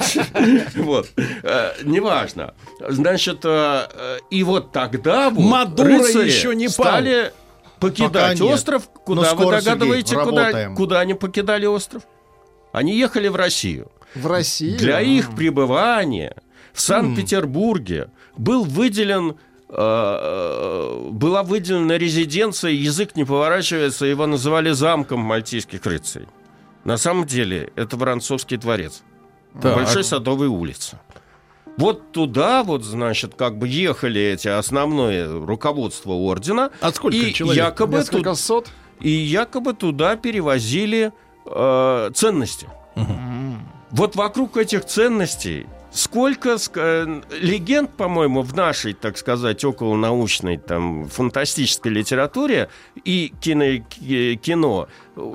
Вот. 0.74 1.08
Э, 1.42 1.72
неважно. 1.82 2.54
Значит, 2.88 3.40
э, 3.44 4.18
и 4.30 4.42
вот 4.44 4.72
тогда 4.72 5.30
вот 5.30 5.42
Мадуро 5.42 5.90
еще 5.90 6.54
не 6.54 6.68
стали 6.68 7.32
покидать 7.80 8.40
остров. 8.40 8.88
Куда 8.90 9.34
вы 9.34 9.50
догадываете, 9.50 10.16
куда, 10.16 10.68
куда 10.74 11.00
они 11.00 11.14
покидали 11.14 11.66
остров? 11.66 12.02
Они 12.72 12.96
ехали 12.96 13.28
в 13.28 13.36
Россию. 13.36 13.90
В 14.14 14.26
Россию? 14.26 14.78
Для 14.78 15.00
их 15.00 15.34
пребывания 15.34 16.36
в 16.72 16.80
Санкт-Петербурге 16.80 18.10
был 18.36 18.64
выделен 18.64 19.36
э, 19.68 21.08
была 21.10 21.42
выделена 21.42 21.98
резиденция, 21.98 22.72
язык 22.72 23.16
не 23.16 23.24
поворачивается, 23.24 24.06
его 24.06 24.26
называли 24.26 24.70
замком 24.70 25.20
мальтийских 25.20 25.84
рыцарей. 25.84 26.28
На 26.84 26.96
самом 26.96 27.26
деле 27.26 27.70
это 27.76 27.96
Воронцовский 27.96 28.56
дворец. 28.56 29.02
Так. 29.60 29.76
Большой 29.76 30.04
Садовой 30.04 30.48
улице. 30.48 30.98
Вот 31.76 32.12
туда, 32.12 32.62
вот, 32.62 32.84
значит, 32.84 33.34
как 33.36 33.58
бы 33.58 33.66
ехали 33.68 34.20
эти 34.20 34.48
основное 34.48 35.28
руководство 35.46 36.12
ордена. 36.12 36.70
А 36.80 36.90
сколько 36.90 37.16
и 37.16 37.32
человек? 37.32 37.64
якобы 37.64 37.98
Несколько 37.98 38.34
сот. 38.34 38.68
и 39.00 39.10
якобы 39.10 39.72
туда 39.72 40.16
перевозили 40.16 41.12
э, 41.46 42.10
ценности. 42.14 42.68
Вот 43.90 44.14
вокруг 44.14 44.56
этих 44.56 44.84
ценностей 44.84 45.66
сколько 45.92 46.50
ск- 46.54 46.72
э, 46.76 47.22
легенд, 47.40 47.90
по-моему, 47.96 48.42
в 48.42 48.54
нашей, 48.54 48.92
так 48.94 49.18
сказать, 49.18 49.64
околонаучной, 49.64 50.58
там, 50.58 51.08
фантастической 51.08 51.90
литературе 51.92 52.68
и 53.04 53.32
кино, 53.40 53.84
ки- 53.88 54.36
кино, 54.36 54.88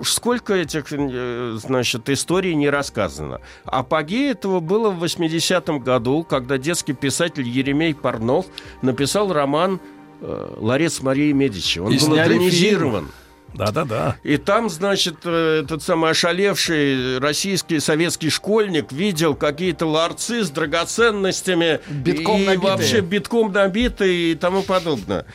сколько 0.03 0.53
этих, 0.53 0.85
э, 0.91 1.57
значит, 1.59 2.09
историй 2.09 2.55
не 2.55 2.69
рассказано. 2.69 3.41
Апогей 3.65 4.31
этого 4.31 4.59
было 4.59 4.89
в 4.89 5.03
80-м 5.03 5.79
году, 5.79 6.23
когда 6.23 6.57
детский 6.57 6.93
писатель 6.93 7.47
Еремей 7.47 7.93
Парнов 7.93 8.45
написал 8.81 9.31
роман 9.33 9.79
э, 10.21 10.53
«Ларец 10.57 11.01
Марии 11.01 11.31
Медичи». 11.33 11.79
Он 11.79 11.91
И 11.91 11.99
был 11.99 12.15
экранизирован. 12.17 13.09
Да-да-да. 13.55 14.17
И 14.23 14.37
там, 14.37 14.69
значит, 14.69 15.17
э, 15.23 15.61
этот 15.63 15.81
самый 15.81 16.11
ошалевший 16.11 17.19
российский 17.19 17.79
советский 17.79 18.29
школьник 18.29 18.91
видел 18.91 19.35
какие-то 19.35 19.85
ларцы 19.85 20.43
с 20.43 20.49
драгоценностями. 20.49 21.79
Битком 21.89 22.41
и 22.41 22.45
набитые. 22.45 22.71
вообще 22.71 22.99
битком 23.01 23.51
набитые 23.51 24.31
и 24.31 24.35
тому 24.35 24.61
подобное. 24.61 25.25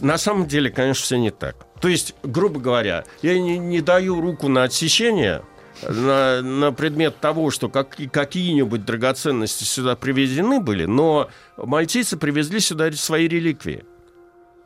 На 0.00 0.18
самом 0.18 0.46
деле, 0.46 0.70
конечно, 0.70 1.02
все 1.02 1.16
не 1.18 1.30
так. 1.30 1.56
То 1.80 1.88
есть, 1.88 2.14
грубо 2.22 2.60
говоря, 2.60 3.04
я 3.22 3.38
не, 3.38 3.58
не 3.58 3.80
даю 3.80 4.20
руку 4.20 4.48
на 4.48 4.62
отсечение 4.64 5.42
на, 5.82 6.42
на 6.42 6.72
предмет 6.72 7.18
того, 7.18 7.50
что 7.50 7.68
как, 7.68 7.96
какие-нибудь 8.10 8.84
драгоценности 8.84 9.64
сюда 9.64 9.96
привезены 9.96 10.60
были, 10.60 10.84
но 10.84 11.28
мальтийцы 11.56 12.16
привезли 12.16 12.60
сюда 12.60 12.90
свои 12.92 13.28
реликвии. 13.28 13.84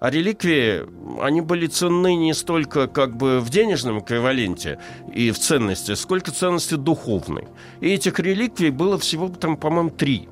А 0.00 0.08
реликвии, 0.08 0.86
они 1.22 1.42
были 1.42 1.66
ценны 1.66 2.16
не 2.16 2.32
столько 2.32 2.88
как 2.88 3.16
бы 3.16 3.38
в 3.38 3.50
денежном 3.50 4.00
эквиваленте 4.00 4.80
и 5.14 5.30
в 5.30 5.38
ценности, 5.38 5.94
сколько 5.94 6.30
ценности 6.30 6.74
духовной. 6.74 7.48
И 7.80 7.90
этих 7.90 8.18
реликвий 8.18 8.70
было 8.70 8.98
всего 8.98 9.28
там, 9.28 9.58
по-моему, 9.58 9.90
три. 9.90 10.30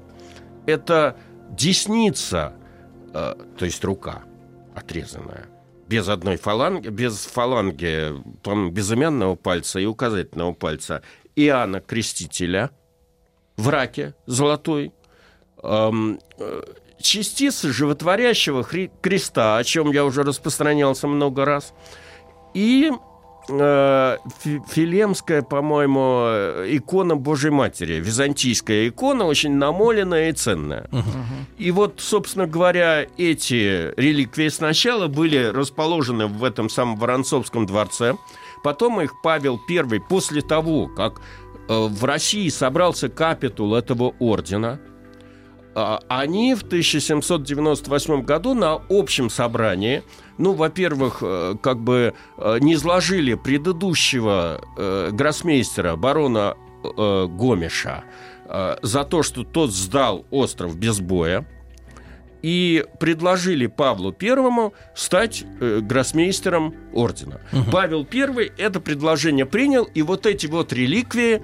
Это 0.64 1.18
десница, 1.50 2.54
э, 3.12 3.34
то 3.58 3.64
есть 3.66 3.84
рука 3.84 4.22
отрезанная, 4.74 5.48
без 5.86 6.08
одной 6.08 6.38
фаланги, 6.38 6.88
без 6.88 7.26
фаланги, 7.26 8.14
по-моему, 8.42 8.70
безымянного 8.70 9.34
пальца 9.34 9.80
и 9.80 9.84
указательного 9.84 10.54
пальца 10.54 11.02
Иоанна 11.36 11.82
Крестителя 11.82 12.70
в 13.58 13.68
раке 13.68 14.14
золотой, 14.24 14.92
частицы 17.00 17.72
животворящего 17.72 18.62
хри- 18.62 18.90
креста, 19.00 19.56
о 19.56 19.64
чем 19.64 19.92
я 19.92 20.04
уже 20.04 20.22
распространялся 20.22 21.06
много 21.06 21.44
раз, 21.44 21.72
и 22.54 22.90
э, 23.48 24.16
фи- 24.40 24.60
филемская, 24.68 25.42
по-моему, 25.42 26.64
икона 26.66 27.16
Божьей 27.16 27.50
Матери, 27.50 27.94
византийская 27.94 28.88
икона, 28.88 29.24
очень 29.24 29.54
намоленная 29.54 30.30
и 30.30 30.32
ценная. 30.32 30.88
И 31.56 31.70
вот, 31.70 32.00
собственно 32.00 32.46
говоря, 32.46 33.06
эти 33.16 33.94
реликвии 33.98 34.48
сначала 34.48 35.06
были 35.06 35.44
расположены 35.44 36.26
в 36.26 36.44
этом 36.44 36.68
самом 36.68 36.96
Воронцовском 36.96 37.66
дворце, 37.66 38.16
потом 38.62 39.00
их 39.00 39.20
Павел 39.22 39.60
I, 39.68 40.00
после 40.08 40.42
того, 40.42 40.88
как 40.88 41.20
э, 41.68 41.86
в 41.86 42.04
России 42.04 42.48
собрался 42.48 43.08
капитул 43.08 43.74
этого 43.74 44.14
ордена, 44.18 44.80
они 46.08 46.54
в 46.54 46.62
1798 46.62 48.22
году 48.22 48.54
на 48.54 48.80
общем 48.88 49.30
собрании, 49.30 50.02
ну, 50.38 50.52
во-первых, 50.52 51.18
э, 51.22 51.54
как 51.60 51.80
бы 51.80 52.14
э, 52.36 52.58
не 52.60 52.74
изложили 52.74 53.34
предыдущего 53.34 54.60
э, 54.76 55.10
гроссмейстера, 55.12 55.96
барона 55.96 56.56
Гомеша, 56.84 58.04
за 58.82 59.02
то, 59.02 59.24
что 59.24 59.42
тот 59.42 59.72
сдал 59.72 60.24
остров 60.30 60.76
без 60.76 61.00
боя, 61.00 61.44
и 62.42 62.84
предложили 63.00 63.66
Павлу 63.66 64.12
Первому 64.12 64.72
стать 64.94 65.44
э, 65.60 65.80
гроссмейстером 65.80 66.74
ордена. 66.92 67.40
Павел 67.72 68.04
Первый 68.04 68.52
это 68.56 68.80
предложение 68.80 69.46
принял, 69.46 69.84
и 69.84 70.02
вот 70.02 70.26
эти 70.26 70.46
вот 70.46 70.72
реликвии 70.72 71.42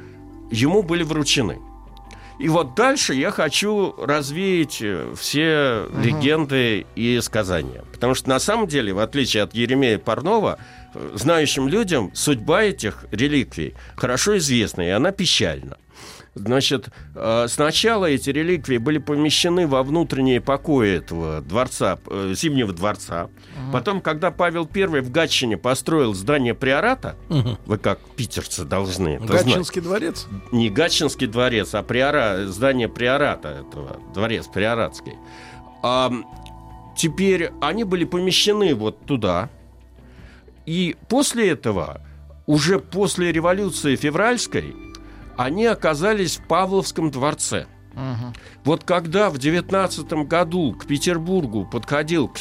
ему 0.51 0.83
были 0.83 1.03
вручены. 1.03 1.59
И 2.39 2.49
вот 2.49 2.75
дальше 2.75 3.15
я 3.15 3.31
хочу 3.31 3.95
развеять 3.97 4.79
э, 4.83 5.15
все 5.17 5.87
легенды 6.03 6.85
и 6.97 7.21
сказания. 7.21 7.85
Потому 7.93 8.15
что 8.15 8.29
на 8.29 8.41
самом 8.41 8.67
деле, 8.67 8.93
в 8.93 8.99
отличие 8.99 9.45
от 9.45 9.55
Еремея 9.55 9.99
Парнова, 9.99 10.59
э, 10.95 11.11
знающим 11.15 11.69
людям 11.69 12.11
судьба 12.15 12.65
этих 12.65 13.05
реликвий 13.13 13.75
хорошо 13.95 14.37
известна, 14.39 14.83
и 14.83 14.91
она 14.91 15.13
печальна. 15.13 15.77
Значит, 16.35 16.89
э, 17.15 17.47
сначала 17.49 18.07
эти 18.07 18.31
реликвии 18.31 18.79
были 18.79 18.99
помещены 18.99 19.69
во 19.69 19.83
внутренние 19.85 20.41
покои 20.41 20.97
этого 20.97 21.41
дворца, 21.41 21.99
э, 22.09 22.35
Зимнего 22.35 22.73
дворца. 22.73 23.29
Потом, 23.73 24.01
когда 24.01 24.33
Павел 24.33 24.69
I 24.75 25.01
в 25.01 25.11
Гатчине 25.11 25.57
построил 25.57 26.13
здание 26.13 26.55
приората, 26.55 27.17
вы 27.67 27.79
как 27.79 28.01
питерцы 28.17 28.65
должны 28.65 29.11
это 29.11 29.27
знать 29.27 29.45
Гатчинский 29.45 29.81
дворец? 29.81 30.27
не 30.51 30.71
Гатчинский 30.71 31.29
дворец, 31.29 31.75
а 31.75 31.83
приора, 31.83 32.47
здание 32.47 32.89
приората 32.89 33.65
этого, 33.69 34.01
дворец 34.13 34.47
приоратский. 34.47 35.15
А, 35.83 36.11
теперь 36.97 37.53
они 37.61 37.85
были 37.85 38.05
помещены 38.05 38.75
вот 38.75 39.05
туда. 39.07 39.51
И 40.67 40.97
после 41.09 41.51
этого, 41.51 42.01
уже 42.47 42.81
после 42.81 43.31
революции 43.31 43.97
февральской, 43.97 44.75
они 45.37 45.67
оказались 45.67 46.37
в 46.37 46.47
Павловском 46.47 47.11
дворце. 47.11 47.67
Вот 48.65 48.83
когда 48.83 49.31
в 49.31 49.39
девятнадцатом 49.39 50.25
году 50.27 50.73
к 50.73 50.85
Петербургу 50.85 51.65
подходил, 51.65 52.27
к, 52.27 52.35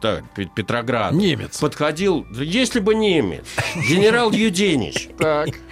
да, 0.00 0.20
Пе- 0.36 0.44
Петрограду, 0.44 1.16
Немец. 1.16 1.58
подходил, 1.58 2.24
если 2.30 2.78
бы 2.78 2.94
немец, 2.94 3.44
генерал 3.74 4.30
Юденич, 4.32 5.08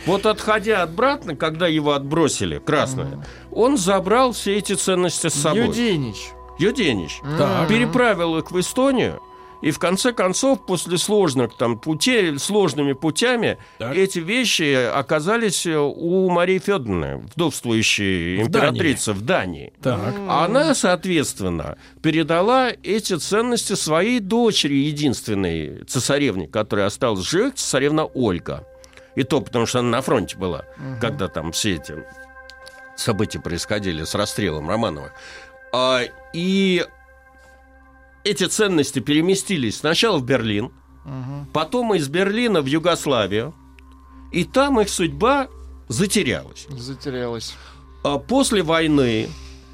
вот 0.04 0.26
отходя 0.26 0.82
обратно, 0.82 1.36
когда 1.36 1.68
его 1.68 1.92
отбросили, 1.92 2.58
красное, 2.58 3.24
он 3.52 3.76
забрал 3.76 4.32
все 4.32 4.56
эти 4.56 4.72
ценности 4.72 5.28
с 5.28 5.34
собой. 5.34 5.66
Юденич. 5.68 6.16
Юденич. 6.58 7.20
Переправил 7.68 8.36
их 8.36 8.50
в 8.50 8.58
Эстонию, 8.58 9.20
и 9.62 9.70
в 9.70 9.78
конце 9.78 10.12
концов, 10.12 10.64
после 10.66 10.96
сложных 10.98 11.56
там 11.56 11.78
путей, 11.78 12.38
сложными 12.38 12.94
путями, 12.94 13.58
Так. 13.78 13.94
эти 13.96 14.18
вещи 14.18 14.74
оказались 14.92 15.66
э, 15.66 15.76
у 15.78 16.30
Марии 16.30 16.58
Федоровны, 16.58 17.16
вдовствующей 17.34 18.38
В 18.42 18.46
императрицы 18.46 19.12
в 19.12 19.22
Дании. 19.22 19.72
Так. 19.82 20.14
Она, 20.28 20.74
соответственно, 20.74 21.76
передала 22.02 22.70
эти 22.82 23.16
ценности 23.16 23.74
своей 23.74 24.20
дочери, 24.20 24.74
единственной 24.74 25.84
цесаревне, 25.84 26.48
которая 26.48 26.86
осталась 26.86 27.26
жив, 27.28 27.54
цесаревна 27.54 28.04
Ольга. 28.06 28.66
И 29.16 29.24
то 29.24 29.40
потому, 29.40 29.66
что 29.66 29.80
она 29.80 29.90
на 29.90 30.02
фронте 30.02 30.36
была, 30.36 30.64
когда 31.00 31.28
там 31.28 31.52
все 31.52 31.74
эти 31.74 32.04
события 32.96 33.40
происходили 33.40 34.04
с 34.04 34.14
расстрелом 34.14 34.68
Романовых. 34.68 35.12
А, 35.72 36.02
и 36.32 36.84
эти 38.24 38.44
ценности 38.44 38.98
переместились 38.98 39.78
сначала 39.78 40.18
в 40.18 40.24
Берлин, 40.24 40.72
потом 41.52 41.94
из 41.94 42.08
Берлина 42.08 42.60
в 42.60 42.66
Югославию, 42.66 43.54
и 44.32 44.44
там 44.44 44.80
их 44.80 44.88
судьба 44.88 45.48
затерялась. 45.88 46.66
Затерялась. 46.70 47.54
А 48.04 48.18
После 48.18 48.62
войны 48.62 49.28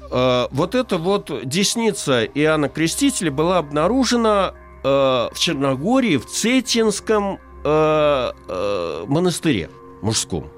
э, 0.09 0.47
вот 0.51 0.75
эта 0.75 0.97
вот 0.97 1.31
десница 1.43 2.25
Иоанна 2.25 2.69
Крестителя 2.69 3.31
была 3.31 3.59
обнаружена 3.59 4.53
э, 4.83 4.87
в 4.87 5.33
Черногории 5.35 6.17
в 6.17 6.25
Цетинском 6.25 7.39
э, 7.63 8.31
монастыре 9.07 9.69
мужском. 10.01 10.49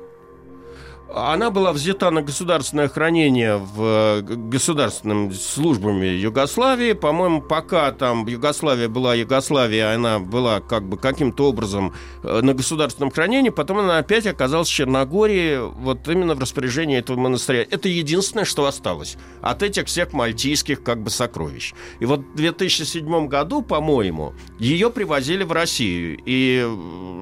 Она 1.13 1.49
была 1.49 1.73
взята 1.73 2.11
на 2.11 2.21
государственное 2.21 2.87
хранение 2.87 3.57
в 3.57 4.21
государственными 4.21 5.33
службами 5.33 6.05
Югославии. 6.05 6.93
По-моему, 6.93 7.41
пока 7.41 7.91
там 7.91 8.27
Югославия 8.27 8.87
была 8.87 9.15
Югославия, 9.15 9.95
она 9.95 10.19
была 10.19 10.59
как 10.59 10.87
бы 10.87 10.97
каким-то 10.97 11.49
образом 11.49 11.95
э, 12.21 12.41
на 12.41 12.53
государственном 12.53 13.09
хранении. 13.09 13.49
Потом 13.49 13.79
она 13.79 13.97
опять 13.97 14.27
оказалась 14.27 14.67
в 14.67 14.73
Черногории, 14.73 15.57
вот 15.57 16.07
именно 16.07 16.35
в 16.35 16.39
распоряжении 16.39 16.99
этого 16.99 17.17
монастыря. 17.17 17.65
Это 17.67 17.89
единственное, 17.89 18.45
что 18.45 18.67
осталось 18.67 19.17
от 19.41 19.63
этих 19.63 19.87
всех 19.87 20.13
мальтийских 20.13 20.83
как 20.83 21.01
бы 21.01 21.09
сокровищ. 21.09 21.73
И 21.99 22.05
вот 22.05 22.19
в 22.19 22.35
2007 22.35 23.27
году, 23.27 23.63
по-моему, 23.63 24.35
ее 24.59 24.91
привозили 24.91 25.43
в 25.43 25.51
Россию. 25.51 26.19
И 26.25 26.67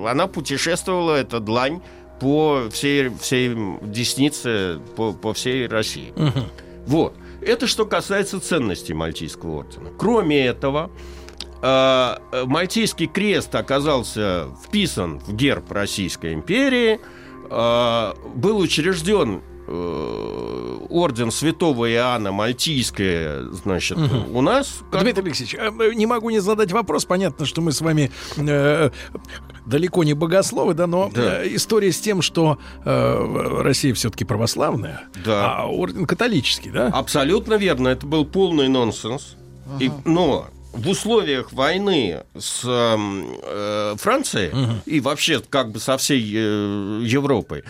она 0.06 0.28
путешествовала, 0.28 1.15
эта 1.15 1.39
длань, 1.39 1.82
по 2.19 2.69
всей, 2.71 3.10
всей 3.10 3.56
деснице, 3.82 4.80
по, 4.95 5.13
по 5.13 5.34
всей 5.34 5.67
России. 5.67 6.12
Угу. 6.15 6.45
Вот. 6.88 7.13
Это 7.41 7.67
что 7.67 7.86
касается 7.86 8.39
ценностей 8.39 8.93
Мальтийского 8.93 9.60
ордена. 9.60 9.89
Кроме 9.97 10.45
этого, 10.45 10.89
э, 11.62 12.15
Мальтийский 12.45 13.08
крест 13.08 13.53
оказался 13.56 14.47
вписан 14.65 15.19
в 15.19 15.36
герб 15.36 15.71
Российской 15.71 16.34
империи, 16.34 16.99
э, 17.49 18.13
был 18.36 18.58
учрежден 18.58 19.41
Э, 19.69 20.66
орден 20.89 21.32
святого 21.32 21.91
Иоанна 21.91 22.32
Мальтийское, 22.32 23.43
значит, 23.52 23.97
угу. 23.97 24.38
у 24.38 24.41
нас... 24.41 24.80
Как... 24.91 25.02
Дмитрий 25.02 25.23
Алексеевич, 25.23 25.56
э, 25.56 25.93
не 25.93 26.06
могу 26.06 26.30
не 26.30 26.39
задать 26.39 26.71
вопрос. 26.71 27.06
Понятно, 27.06 27.45
что 27.45 27.62
мы 27.62 27.71
с 27.71 27.82
вами 27.82 28.12
э, 28.38 28.89
далеко 29.65 30.04
не 30.04 30.13
богословы, 30.13 30.73
да, 30.73 30.88
но 30.88 31.12
да. 31.13 31.43
Э, 31.43 31.56
история 31.56 31.91
с 31.91 32.00
тем, 32.00 32.21
что 32.21 32.58
э, 32.86 33.62
Россия 33.62 33.93
все-таки 33.93 34.26
православная, 34.26 35.04
да. 35.23 35.58
а 35.58 35.65
орден 35.67 36.06
католический, 36.06 36.71
да? 36.71 36.88
Абсолютно 36.88 37.56
верно. 37.56 37.89
Это 37.89 38.06
был 38.06 38.26
полный 38.26 38.67
нонсенс. 38.67 39.36
Ага. 39.65 39.84
И, 39.84 39.91
но 40.06 40.47
в 40.78 40.89
условиях 40.89 41.52
войны 41.54 42.23
с 42.38 42.62
э, 42.63 43.95
Францией 43.97 44.50
угу. 44.50 44.73
и 44.86 45.00
вообще 45.00 45.39
как 45.39 45.71
бы 45.71 45.80
со 45.80 45.97
всей 45.97 46.21
э, 46.21 47.02
Европой 47.04 47.60
э, 47.60 47.63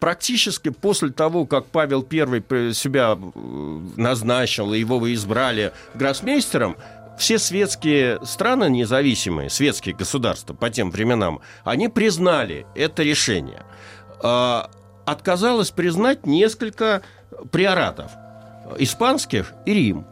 практически 0.00 0.70
после 0.70 1.10
того, 1.10 1.46
как 1.46 1.66
Павел 1.66 2.06
I 2.10 2.74
себя 2.74 3.16
э, 3.16 3.80
назначил 3.96 4.72
и 4.72 4.78
его 4.78 4.98
вы 4.98 5.14
избрали 5.14 5.72
гроссмейстером, 5.94 6.76
все 7.18 7.38
светские 7.38 8.24
страны 8.24 8.68
независимые, 8.68 9.50
светские 9.50 9.94
государства 9.94 10.54
по 10.54 10.70
тем 10.70 10.90
временам, 10.90 11.40
они 11.62 11.88
признали 11.88 12.66
это 12.74 13.02
решение. 13.02 13.64
Э, 14.22 14.62
отказалось 15.04 15.70
признать 15.70 16.26
несколько 16.26 17.02
приоратов 17.50 18.10
испанских 18.78 19.52
и 19.66 19.74
Рим. 19.74 20.06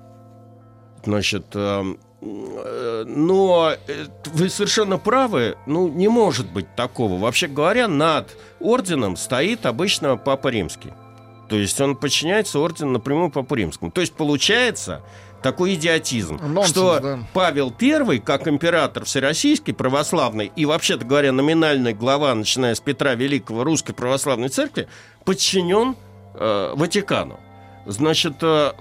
Значит, 1.05 1.47
э, 1.55 1.97
но 2.25 3.75
э, 3.89 4.07
вы 4.27 4.49
совершенно 4.49 4.97
правы, 4.97 5.57
ну, 5.67 5.89
не 5.89 6.09
может 6.09 6.51
быть 6.53 6.73
такого. 6.77 7.19
Вообще 7.19 7.49
говоря, 7.49 7.89
над 7.89 8.37
орденом 8.61 9.17
стоит 9.17 9.67
обычно 9.67 10.17
Папа 10.17 10.49
Римский. 10.49 10.93
То 11.49 11.57
есть 11.57 11.81
он 11.81 11.97
подчиняется 11.97 12.61
ордену 12.61 12.93
напрямую 12.93 13.31
Папу 13.31 13.57
Римскому. 13.57 13.91
То 13.91 14.01
есть 14.01 14.13
получается 14.13 15.03
такой 15.43 15.75
идиотизм, 15.75 16.37
Нонсенс, 16.37 16.69
что 16.69 17.01
да. 17.01 17.19
Павел 17.33 17.75
I, 17.81 18.21
как 18.21 18.47
император 18.47 19.05
всероссийский, 19.05 19.75
православный, 19.75 20.53
и, 20.55 20.65
вообще-то 20.65 21.05
говоря, 21.05 21.33
номинальный 21.33 21.93
глава, 21.93 22.33
начиная 22.35 22.77
с 22.77 22.81
Петра 22.81 23.15
Великого 23.15 23.65
Русской 23.65 23.93
Православной 23.93 24.49
Церкви, 24.49 24.87
подчинен 25.25 25.97
э, 26.35 26.73
Ватикану. 26.77 27.41
Значит, 27.85 28.35
э, 28.43 28.73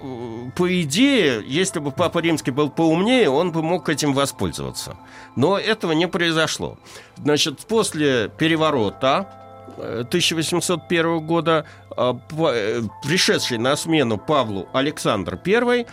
по 0.56 0.82
идее, 0.82 1.42
если 1.44 1.80
бы 1.80 1.90
Папа 1.90 2.20
Римский 2.20 2.52
был 2.52 2.70
поумнее, 2.70 3.28
он 3.28 3.50
бы 3.50 3.62
мог 3.62 3.88
этим 3.88 4.12
воспользоваться. 4.12 4.96
Но 5.34 5.58
этого 5.58 5.92
не 5.92 6.06
произошло. 6.06 6.78
Значит, 7.16 7.60
после 7.66 8.30
переворота 8.38 9.28
1801 9.76 11.06
э, 11.06 11.18
года, 11.18 11.66
э, 11.96 12.12
пришедший 13.02 13.58
на 13.58 13.74
смену 13.76 14.18
Павлу 14.18 14.68
Александр 14.72 15.38
I, 15.44 15.86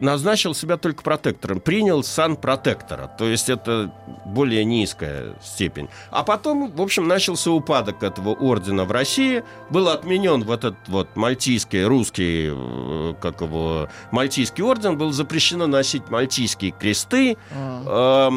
назначил 0.00 0.54
себя 0.54 0.76
только 0.76 1.02
протектором, 1.02 1.60
принял 1.60 2.02
сан 2.02 2.36
протектора, 2.36 3.10
то 3.18 3.26
есть 3.26 3.48
это 3.48 3.92
более 4.24 4.64
низкая 4.64 5.34
степень. 5.42 5.88
А 6.10 6.22
потом, 6.24 6.70
в 6.70 6.80
общем, 6.80 7.06
начался 7.06 7.50
упадок 7.50 8.02
этого 8.02 8.30
ордена 8.30 8.84
в 8.84 8.92
России, 8.92 9.44
был 9.68 9.88
отменен 9.88 10.42
вот 10.42 10.64
этот 10.64 10.88
вот 10.88 11.16
мальтийский, 11.16 11.84
русский, 11.84 12.50
э, 12.52 13.14
как 13.20 13.40
его, 13.40 13.88
мальтийский 14.10 14.64
орден, 14.64 14.96
был 14.96 15.12
запрещено 15.12 15.66
носить 15.66 16.08
мальтийские 16.10 16.72
кресты. 16.72 17.36
Э, 17.52 18.30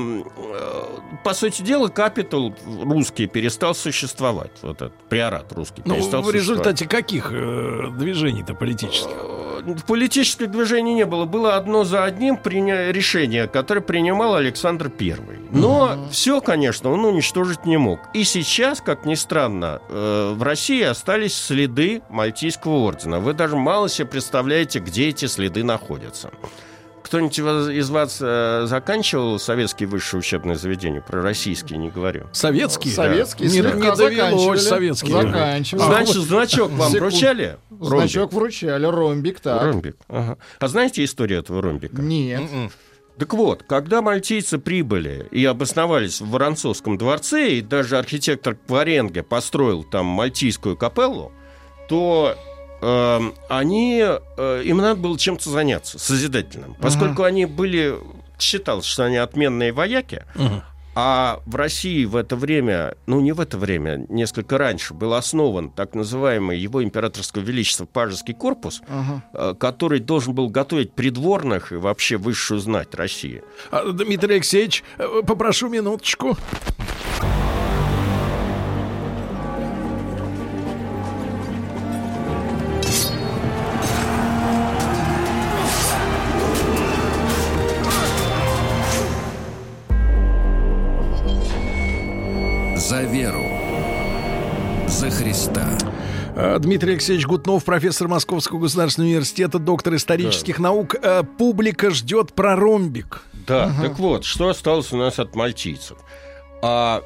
по 1.23 1.33
сути 1.33 1.61
дела, 1.61 1.87
капитал 1.87 2.53
русский 2.83 3.27
перестал 3.27 3.73
существовать, 3.73 4.51
вот 4.61 4.81
этот 4.81 4.93
приорат 5.09 5.51
русский 5.53 5.81
ну, 5.85 5.95
перестал 5.95 6.21
в 6.21 6.31
результате 6.31 6.87
каких 6.87 7.31
э, 7.31 7.89
движений-то 7.97 8.53
политических? 8.53 9.11
Э, 9.11 9.75
политических 9.87 10.51
движений 10.51 10.93
не 10.93 11.05
было, 11.05 11.25
было 11.25 11.52
одно 11.55 11.83
за 11.83 12.03
одним 12.03 12.37
приня... 12.37 12.91
решение, 12.91 13.47
которое 13.47 13.81
принимал 13.81 14.35
Александр 14.35 14.91
I. 14.99 15.15
Но 15.51 15.89
mm-hmm. 15.89 16.09
все, 16.09 16.41
конечно, 16.41 16.91
он 16.91 17.05
уничтожить 17.05 17.65
не 17.65 17.77
мог. 17.77 17.99
И 18.13 18.23
сейчас, 18.23 18.81
как 18.81 19.05
ни 19.05 19.15
странно, 19.15 19.81
э, 19.89 20.33
в 20.35 20.43
России 20.43 20.81
остались 20.81 21.35
следы 21.35 22.01
Мальтийского 22.09 22.79
ордена. 22.85 23.19
Вы 23.19 23.33
даже 23.33 23.55
мало 23.55 23.89
себе 23.89 24.07
представляете, 24.07 24.79
где 24.79 25.09
эти 25.09 25.25
следы 25.25 25.63
находятся. 25.63 26.31
Кто-нибудь 27.13 27.37
из 27.69 27.91
вас 27.91 28.17
э, 28.21 28.63
заканчивал 28.65 29.37
советские 29.37 29.87
высшие 29.87 30.17
учебные 30.17 30.55
заведения? 30.55 30.99
Про 30.99 31.21
российские 31.21 31.77
не 31.77 31.91
говорю. 31.91 32.27
Советские? 32.31 32.91
Советские. 32.91 33.49
Да. 33.49 33.71
Не, 33.71 33.81
не 33.81 33.95
довелось 33.95 34.67
советские. 34.67 35.21
Заканчивали. 35.21 35.83
Значит, 35.83 36.15
значок 36.15 36.71
вам 36.71 36.91
Секунд. 36.91 37.11
вручали? 37.13 37.57
Значок 37.79 38.33
вручали, 38.33 38.85
ромбик, 38.87 39.41
так. 39.41 39.61
Ромбик, 39.61 39.95
ага. 40.07 40.39
А 40.57 40.67
знаете 40.67 41.03
историю 41.03 41.41
этого 41.41 41.61
ромбика? 41.61 42.01
Нет. 42.01 42.41
М-м. 42.51 42.71
Так 43.19 43.31
вот, 43.35 43.61
когда 43.61 44.01
мальтийцы 44.01 44.57
прибыли 44.57 45.27
и 45.29 45.45
обосновались 45.45 46.19
в 46.19 46.31
Воронцовском 46.31 46.97
дворце, 46.97 47.57
и 47.57 47.61
даже 47.61 47.99
архитектор 47.99 48.55
Кваренге 48.55 49.21
построил 49.21 49.83
там 49.83 50.07
мальтийскую 50.07 50.75
капеллу, 50.75 51.31
то 51.87 52.35
они, 53.49 54.03
э, 54.03 54.61
им 54.65 54.77
надо 54.77 54.99
было 54.99 55.17
чем-то 55.17 55.49
заняться, 55.49 55.99
созидательным. 55.99 56.75
Поскольку 56.81 57.23
uh-huh. 57.23 57.27
они 57.27 57.45
были, 57.45 57.95
считалось, 58.39 58.85
что 58.85 59.05
они 59.05 59.17
отменные 59.17 59.71
вояки, 59.71 60.23
uh-huh. 60.35 60.61
А 60.95 61.41
в 61.47 61.55
России 61.55 62.05
в 62.05 62.15
это 62.15 62.35
время, 62.35 62.95
ну 63.07 63.19
не 63.19 63.31
в 63.31 63.39
это 63.39 63.57
время, 63.57 64.05
несколько 64.09 64.59
раньше, 64.59 64.93
был 64.93 65.15
основан 65.15 65.71
так 65.71 65.95
называемый 65.95 66.59
его 66.59 66.83
императорского 66.83 67.41
величества 67.41 67.85
Пажеский 67.85 68.35
корпус, 68.35 68.83
uh-huh. 68.87 69.55
который 69.55 69.99
должен 69.99 70.35
был 70.35 70.49
готовить 70.49 70.93
придворных 70.93 71.71
и 71.71 71.77
вообще 71.77 72.17
высшую 72.17 72.59
знать 72.59 72.93
России. 72.93 73.43
А, 73.71 73.91
Дмитрий 73.91 74.35
Алексеевич, 74.35 74.83
э, 74.99 75.23
попрошу 75.25 75.67
минуточку. 75.67 76.37
Веру. 93.13 93.45
За 94.87 95.11
Христа. 95.11 95.67
Э, 96.35 96.57
Дмитрий 96.57 96.93
Алексеевич 96.93 97.27
Гутнов, 97.27 97.63
профессор 97.63 98.07
Московского 98.07 98.59
государственного 98.59 99.09
университета, 99.11 99.59
доктор 99.59 99.95
исторических 99.95 100.57
да. 100.57 100.63
наук. 100.63 100.95
Э, 100.99 101.21
публика 101.21 101.91
ждет 101.91 102.33
проромбик. 102.33 103.21
Да, 103.45 103.65
ага. 103.65 103.83
так 103.83 103.99
вот, 103.99 104.25
что 104.25 104.49
осталось 104.49 104.91
у 104.93 104.97
нас 104.97 105.19
от 105.19 105.35
мальтийцев? 105.35 105.97
А 106.63 107.03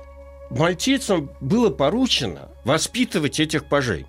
мальтийцам 0.50 1.30
было 1.42 1.72
поручено 1.72 2.50
воспитывать 2.64 3.42
этих 3.42 3.66
пажей. 3.66 4.06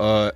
А, 0.00 0.32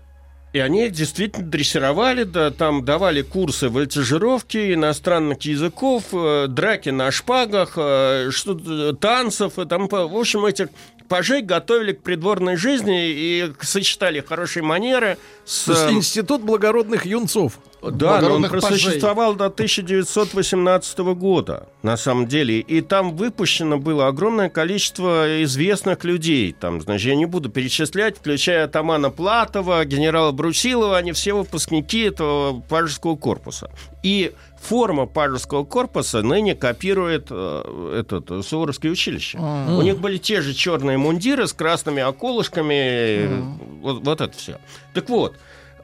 и 0.58 0.60
они 0.60 0.88
действительно 0.90 1.46
дрессировали, 1.46 2.24
да, 2.24 2.50
там 2.50 2.84
давали 2.84 3.22
курсы 3.22 3.68
вольтежировки, 3.68 4.74
иностранных 4.74 5.40
языков, 5.42 6.06
э, 6.12 6.46
драки 6.48 6.88
на 6.88 7.12
шпагах, 7.12 7.74
э, 7.76 8.30
что 8.32 8.92
танцев, 8.94 9.56
и 9.60 9.66
там, 9.66 9.86
в 9.86 10.18
общем, 10.18 10.44
этих 10.44 10.66
пажей 11.08 11.42
готовили 11.42 11.92
к 11.92 12.02
придворной 12.02 12.56
жизни 12.56 13.10
и 13.10 13.52
сочетали 13.60 14.20
хорошие 14.20 14.62
манеры 14.62 15.18
с... 15.44 15.64
То 15.64 15.72
есть 15.72 15.90
институт 15.90 16.42
благородных 16.42 17.06
юнцов. 17.06 17.58
Да, 17.80 17.88
но 17.88 17.92
он 17.92 17.98
благородных 17.98 18.50
пажей. 18.50 18.68
просуществовал 18.68 19.34
до 19.34 19.46
1918 19.46 20.98
года, 20.98 21.68
на 21.82 21.96
самом 21.96 22.26
деле. 22.26 22.60
И 22.60 22.80
там 22.80 23.16
выпущено 23.16 23.78
было 23.78 24.08
огромное 24.08 24.48
количество 24.48 25.42
известных 25.44 26.04
людей. 26.04 26.54
Там, 26.58 26.80
значит, 26.80 27.06
я 27.06 27.14
не 27.14 27.26
буду 27.26 27.50
перечислять, 27.50 28.18
включая 28.18 28.66
Тамана 28.66 29.10
Платова, 29.10 29.84
генерала 29.84 30.32
Брусилова, 30.32 30.96
они 30.96 31.12
все 31.12 31.34
выпускники 31.34 32.00
этого 32.00 32.60
пажеского 32.60 33.16
корпуса. 33.16 33.70
И 34.02 34.32
форма 34.60 35.06
пажеского 35.06 35.64
корпуса 35.64 36.22
ныне 36.22 36.54
копирует 36.54 37.28
э, 37.30 38.00
этот 38.00 38.30
э, 38.30 38.42
Суворовское 38.42 38.90
училище. 38.90 39.38
У 39.38 39.82
них 39.82 39.98
были 39.98 40.18
те 40.18 40.40
же 40.40 40.54
черные 40.54 40.98
мундиры 40.98 41.46
с 41.46 41.52
красными 41.52 42.02
околышками, 42.02 42.74
э, 42.74 43.42
вот, 43.80 44.04
вот 44.04 44.20
это 44.20 44.36
все. 44.36 44.58
Так 44.94 45.08
вот, 45.08 45.36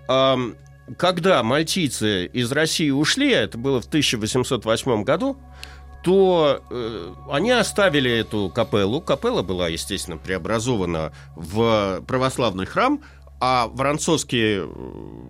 ам, 0.08 0.56
когда 0.98 1.42
мальтийцы 1.42 2.26
из 2.26 2.52
России 2.52 2.90
ушли, 2.90 3.32
а 3.32 3.42
это 3.42 3.56
было 3.56 3.80
в 3.80 3.86
1808 3.86 5.04
году, 5.04 5.36
то 6.02 6.62
э, 6.70 7.14
они 7.30 7.50
оставили 7.50 8.10
эту 8.10 8.52
капеллу. 8.54 9.00
Капелла 9.00 9.42
была, 9.42 9.68
естественно, 9.68 10.18
преобразована 10.18 11.12
в 11.34 12.02
православный 12.06 12.66
храм, 12.66 13.00
а 13.40 13.68
Воронцовский 13.68 14.58
э, 14.58 14.68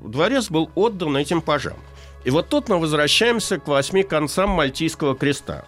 дворец 0.09 0.51
был 0.51 0.71
отдан 0.75 1.17
этим 1.17 1.41
пажам. 1.41 1.77
И 2.25 2.31
вот 2.31 2.49
тут 2.49 2.69
мы 2.69 2.79
возвращаемся 2.79 3.59
к 3.59 3.69
восьми 3.69 4.03
концам 4.03 4.51
Мальтийского 4.51 5.15
креста. 5.15 5.65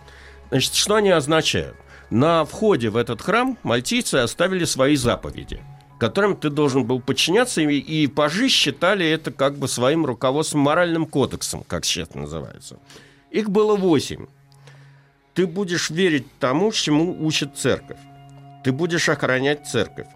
Значит, 0.51 0.75
что 0.75 0.97
они 0.97 1.11
означают? 1.11 1.77
На 2.11 2.45
входе 2.45 2.89
в 2.89 2.97
этот 2.97 3.21
храм 3.21 3.59
мальтийцы 3.63 4.17
оставили 4.17 4.65
свои 4.65 4.97
заповеди, 4.97 5.61
которым 5.99 6.37
ты 6.37 6.51
должен 6.51 6.85
был 6.85 7.01
подчиняться, 7.01 7.61
и, 7.61 7.79
и 7.79 8.07
пажи 8.07 8.49
считали 8.49 9.07
это 9.07 9.33
как 9.33 9.57
бы 9.57 9.67
своим 9.67 10.07
руководством, 10.07 10.61
моральным 10.61 11.07
кодексом, 11.07 11.65
как 11.67 11.85
сейчас 11.85 12.15
называется. 12.15 12.79
Их 13.31 13.51
было 13.51 13.77
восемь. 13.77 14.27
Ты 15.35 15.47
будешь 15.47 15.91
верить 15.91 16.27
тому, 16.39 16.73
чему 16.73 17.27
учит 17.27 17.59
церковь. 17.59 17.99
Ты 18.65 18.73
будешь 18.73 19.09
охранять 19.09 19.67
церковь. 19.69 20.07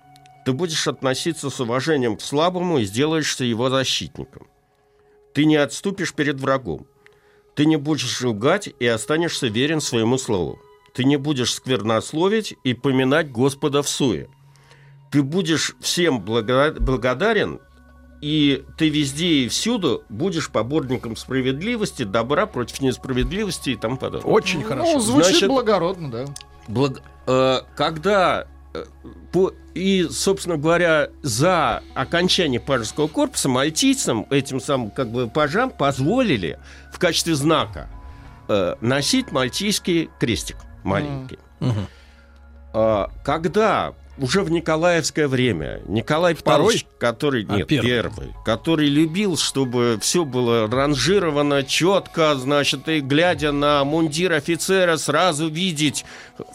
Ты 0.46 0.52
будешь 0.52 0.86
относиться 0.86 1.50
с 1.50 1.60
уважением 1.60 2.16
к 2.16 2.22
слабому 2.22 2.78
и 2.78 2.84
сделаешься 2.84 3.44
его 3.44 3.68
защитником. 3.68 4.46
Ты 5.32 5.44
не 5.44 5.56
отступишь 5.56 6.14
перед 6.14 6.40
врагом. 6.40 6.86
Ты 7.54 7.66
не 7.66 7.76
будешь 7.76 8.20
лгать 8.22 8.68
и 8.78 8.86
останешься 8.86 9.46
верен 9.48 9.80
своему 9.80 10.18
слову. 10.18 10.58
Ты 10.94 11.04
не 11.04 11.16
будешь 11.16 11.54
сквернословить 11.54 12.54
и 12.64 12.74
поминать 12.74 13.30
Господа 13.30 13.82
в 13.82 13.88
суе. 13.88 14.28
Ты 15.12 15.22
будешь 15.22 15.74
всем 15.80 16.20
благо- 16.20 16.76
благодарен, 16.80 17.60
и 18.20 18.64
ты 18.78 18.88
везде 18.88 19.44
и 19.44 19.48
всюду 19.48 20.02
будешь 20.08 20.50
поборником 20.50 21.16
справедливости, 21.16 22.02
добра 22.04 22.46
против 22.46 22.80
несправедливости 22.80 23.70
и 23.70 23.76
тому 23.76 23.96
подобное. 23.96 24.30
Очень 24.32 24.62
хорошо. 24.62 24.92
Ну, 24.94 25.00
звучит 25.00 25.30
Значит- 25.30 25.48
благородно, 25.48 26.10
да. 26.10 26.24
Благ- 26.68 27.02
э, 27.26 27.60
когда 27.76 28.46
э, 28.74 28.84
по- 29.32 29.52
и, 29.74 30.06
собственно 30.10 30.56
говоря, 30.56 31.10
за 31.22 31.82
окончание 31.94 32.60
пажеского 32.60 33.08
корпуса 33.08 33.48
мальтийцам, 33.48 34.26
этим 34.30 34.60
самым 34.60 34.90
как 34.90 35.10
бы 35.10 35.28
пажам, 35.28 35.70
позволили 35.70 36.58
в 36.92 36.98
качестве 36.98 37.34
знака 37.34 37.88
э, 38.48 38.74
носить 38.80 39.30
мальтийский 39.32 40.10
крестик 40.18 40.56
маленький. 40.82 41.38
А, 42.72 43.10
когда 43.24 43.94
уже 44.20 44.42
в 44.42 44.50
Николаевское 44.50 45.28
время 45.28 45.80
Николай 45.86 46.34
Второй? 46.34 46.58
Павлович, 46.58 46.86
который 46.98 47.46
А, 47.48 47.56
нет 47.56 47.66
первый. 47.68 47.86
первый. 47.88 48.34
который 48.44 48.88
любил, 48.88 49.36
чтобы 49.36 49.98
все 50.00 50.24
было 50.24 50.68
ранжировано 50.70 51.62
четко, 51.62 52.34
значит, 52.34 52.88
и 52.88 53.00
глядя 53.00 53.52
на 53.52 53.84
мундир 53.84 54.32
офицера 54.32 54.96
сразу 54.96 55.48
видеть 55.48 56.04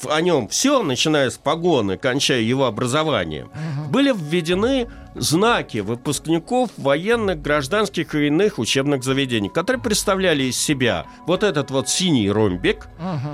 о 0.10 0.22
нем 0.22 0.48
все, 0.48 0.82
начиная 0.84 1.30
с 1.30 1.38
погоны, 1.38 1.98
кончая 1.98 2.42
его 2.42 2.66
образованием, 2.66 3.52
были 3.90 4.14
введены 4.16 4.88
знаки 5.16 5.80
выпускников 5.80 6.70
военных, 6.78 7.42
гражданских 7.42 8.16
и 8.16 8.28
иных 8.28 8.60
учебных 8.60 9.04
заведений, 9.04 9.50
которые 9.50 9.82
представляли 9.82 10.44
из 10.44 10.58
себя 10.58 11.06
вот 11.26 11.44
этот 11.44 11.72
вот 11.72 11.90
синий 11.90 12.30
ромбик, 12.30 12.88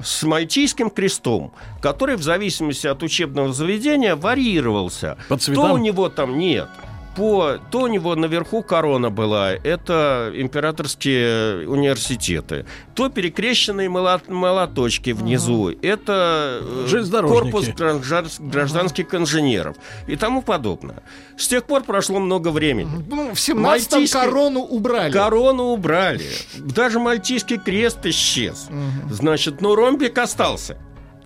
с 0.04 0.24
мальтийским 0.24 0.90
крестом, 0.90 1.54
который 1.82 2.16
в 2.16 2.24
зависимости 2.24 2.88
от 2.88 3.04
учебного 3.04 3.52
заведения 3.54 4.16
варьировался. 4.16 5.18
По 5.28 5.36
То 5.38 5.44
цветам? 5.44 5.72
у 5.74 5.78
него 5.78 6.10
там 6.10 6.38
нет. 6.38 6.70
По, 7.16 7.58
то 7.72 7.82
у 7.82 7.88
него 7.88 8.16
наверху 8.16 8.64
корона 8.64 9.10
была, 9.10 9.52
это 9.52 10.32
императорские 10.34 11.68
университеты. 11.68 12.66
То 12.96 13.10
перекрещенные 13.10 13.90
молот- 13.90 14.30
молоточки 14.30 15.10
внизу, 15.12 15.70
это 15.82 16.62
э, 16.62 16.86
корпус 17.22 17.68
граждан- 17.76 18.30
гражданских 18.40 19.14
инженеров 19.14 19.76
и 20.08 20.16
тому 20.16 20.42
подобное. 20.42 21.04
С 21.38 21.48
тех 21.48 21.66
пор 21.66 21.84
прошло 21.84 22.20
много 22.20 22.50
времени. 22.50 23.04
Ну, 23.10 23.34
в 23.34 23.38
17-м 23.38 23.62
Мальтийский- 23.62 24.08
корону 24.20 24.62
убрали. 24.62 25.12
Корону 25.12 25.64
убрали. 25.74 26.26
Даже 26.58 27.00
мальтийский 27.00 27.58
крест 27.58 28.06
исчез. 28.06 28.70
Значит, 29.10 29.60
но 29.62 29.76
ромбик 29.76 30.18
остался 30.18 30.78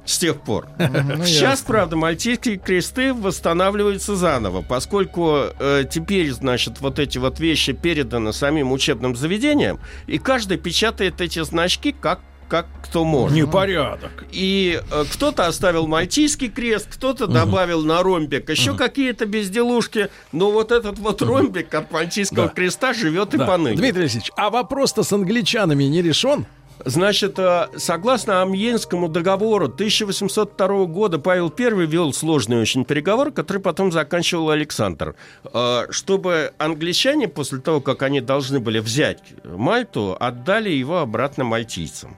с 0.06 0.18
тех 0.18 0.42
пор. 0.42 0.68
Ну, 0.80 1.26
Сейчас, 1.26 1.42
ясно. 1.60 1.66
правда, 1.68 1.96
мальтийские 1.96 2.58
кресты 2.58 3.14
восстанавливаются 3.14 4.16
заново, 4.16 4.62
поскольку 4.62 5.46
э, 5.60 5.84
теперь, 5.90 6.32
значит, 6.32 6.80
вот 6.82 7.00
эти 7.00 7.18
вот 7.18 7.40
вещи 7.40 7.74
переданы 7.74 8.34
самим 8.34 8.72
учебным 8.72 9.16
заведениям, 9.16 9.80
и 10.08 10.18
каждый 10.18 10.58
печатает 10.58 11.22
эти 11.22 11.44
значки 11.44 11.92
как 12.00 12.20
как 12.48 12.68
кто 12.84 13.04
может. 13.04 13.36
Непорядок. 13.36 14.24
И 14.32 14.80
э, 14.92 15.04
кто-то 15.12 15.48
оставил 15.48 15.88
мальтийский 15.88 16.48
крест, 16.50 16.88
кто-то 16.92 17.26
добавил 17.26 17.82
на 17.84 18.04
ромбик 18.04 18.48
еще 18.52 18.76
какие-то 18.78 19.26
безделушки, 19.26 20.10
но 20.32 20.52
вот 20.52 20.72
этот 20.72 21.00
вот 21.00 21.24
ромбик 21.24 21.74
от 21.74 21.92
мальтийского 21.92 22.48
Да. 22.48 22.54
креста 22.54 22.94
живет 22.94 23.34
и 23.34 23.38
Да. 23.40 23.48
поныне. 23.48 23.76
Дмитрий 23.78 24.02
Алексеевич, 24.04 24.30
а 24.38 24.52
вопрос-то 24.52 25.02
с 25.02 25.12
англичанами 25.12 25.86
не 25.86 26.04
решен? 26.04 26.46
Значит, 26.84 27.40
э, 27.40 27.68
согласно 27.78 28.42
Амьенскому 28.42 29.08
договору 29.08 29.66
1802 29.66 30.86
года 30.86 31.20
Павел 31.20 31.54
I 31.58 31.86
вел 31.86 32.12
сложный 32.14 32.60
очень 32.60 32.84
переговор, 32.86 33.32
который 33.32 33.62
потом 33.62 33.92
заканчивал 33.92 34.50
Александр. 34.50 35.16
Э, 35.54 35.86
Чтобы 35.90 36.54
англичане, 36.58 37.28
после 37.28 37.60
того, 37.60 37.80
как 37.82 38.02
они 38.04 38.20
должны 38.22 38.60
были 38.60 38.80
взять 38.80 39.20
Мальту, 39.44 40.18
отдали 40.20 40.70
его 40.70 41.00
обратно 41.00 41.44
мальтийцам. 41.44 42.18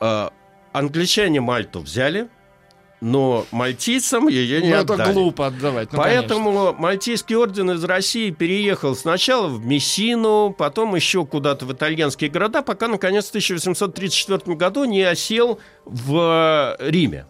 Э, 0.00 0.30
Англичане 0.72 1.40
Мальту 1.40 1.80
взяли, 1.80 2.28
но 3.00 3.46
мальтийцам 3.50 4.28
ее 4.28 4.60
не 4.60 4.68
Ну, 4.70 4.76
это 4.76 4.94
отдали. 4.94 5.12
глупо 5.12 5.46
отдавать. 5.46 5.92
ну, 5.92 5.98
Поэтому 5.98 6.74
Мальтийский 6.74 7.34
орден 7.36 7.70
из 7.70 7.82
России 7.84 8.30
переехал 8.30 8.94
сначала 8.94 9.48
в 9.48 9.64
Мессину, 9.64 10.54
потом 10.56 10.94
еще 10.94 11.24
куда-то 11.24 11.64
в 11.64 11.72
итальянские 11.72 12.30
города, 12.30 12.62
пока, 12.62 12.88
наконец, 12.88 13.26
в 13.26 13.30
1834 13.30 14.54
году 14.56 14.84
не 14.84 15.02
осел 15.02 15.58
в 15.84 16.76
Риме. 16.80 17.26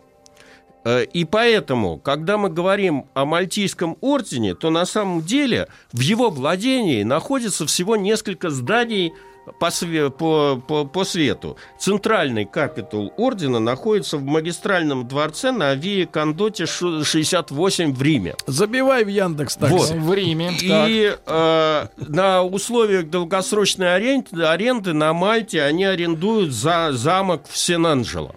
Э, 0.85 1.05
И 1.05 1.25
поэтому, 1.25 1.99
когда 1.99 2.39
мы 2.39 2.49
говорим 2.49 3.07
о 3.15 3.25
Мальтийском 3.25 3.97
ордене, 4.01 4.55
то 4.55 4.71
на 4.71 4.87
самом 4.87 5.23
деле 5.23 5.69
в 5.93 6.01
его 6.01 6.31
владении 6.31 7.03
находится 7.03 7.67
всего 7.67 7.97
несколько 7.97 8.51
зданий 8.51 9.13
по, 9.59 9.67
све- 9.67 10.11
по, 10.11 10.61
по- 10.67 10.85
по 10.85 11.05
свету. 11.05 11.57
Центральный 11.79 12.45
капитул 12.45 13.13
ордена 13.17 13.59
находится 13.59 14.17
в 14.17 14.25
магистральном 14.25 15.07
дворце 15.09 15.51
на 15.53 15.71
Авии 15.71 16.05
Кондоте 16.05 16.67
шу- 16.67 17.05
68 17.05 17.93
в 17.95 18.03
Риме. 18.03 18.35
Забивай 18.47 19.05
в 19.05 19.09
Яндекс 19.09 19.57
такси. 19.57 19.75
Вот. 19.77 19.91
В 19.91 20.15
Риме. 20.15 20.51
так. 20.69 20.89
И 20.89 21.17
э, 21.27 21.87
на 21.97 22.43
условиях 22.43 23.09
долгосрочной 23.11 23.95
аренды, 23.95 24.43
аренды 24.45 24.93
на 24.93 25.13
Мальте 25.13 25.63
они 25.63 25.85
арендуют 25.85 26.53
за 26.53 26.91
замок 26.93 27.43
в 27.49 27.57
Сен-Анджело. 27.57 28.35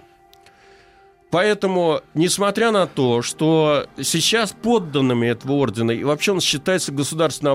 Поэтому, 1.34 2.02
несмотря 2.14 2.70
на 2.70 2.86
то, 2.86 3.24
что 3.24 3.88
сейчас 4.00 4.52
подданными 4.52 5.26
этого 5.26 5.54
ордена, 5.54 5.90
и 5.90 6.04
вообще 6.04 6.32
он 6.34 6.42
считается 6.42 6.92
государственно 6.92 7.54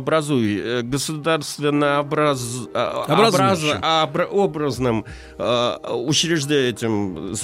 э, 0.61 0.83
государственно 0.83 2.01
образ, 2.01 2.45
а, 2.74 3.05
Образующим. 3.05 3.76
образ- 3.79 3.81
обра- 3.83 4.26
образным 4.26 5.05
э, 5.39 5.76
учреждением, 5.95 7.37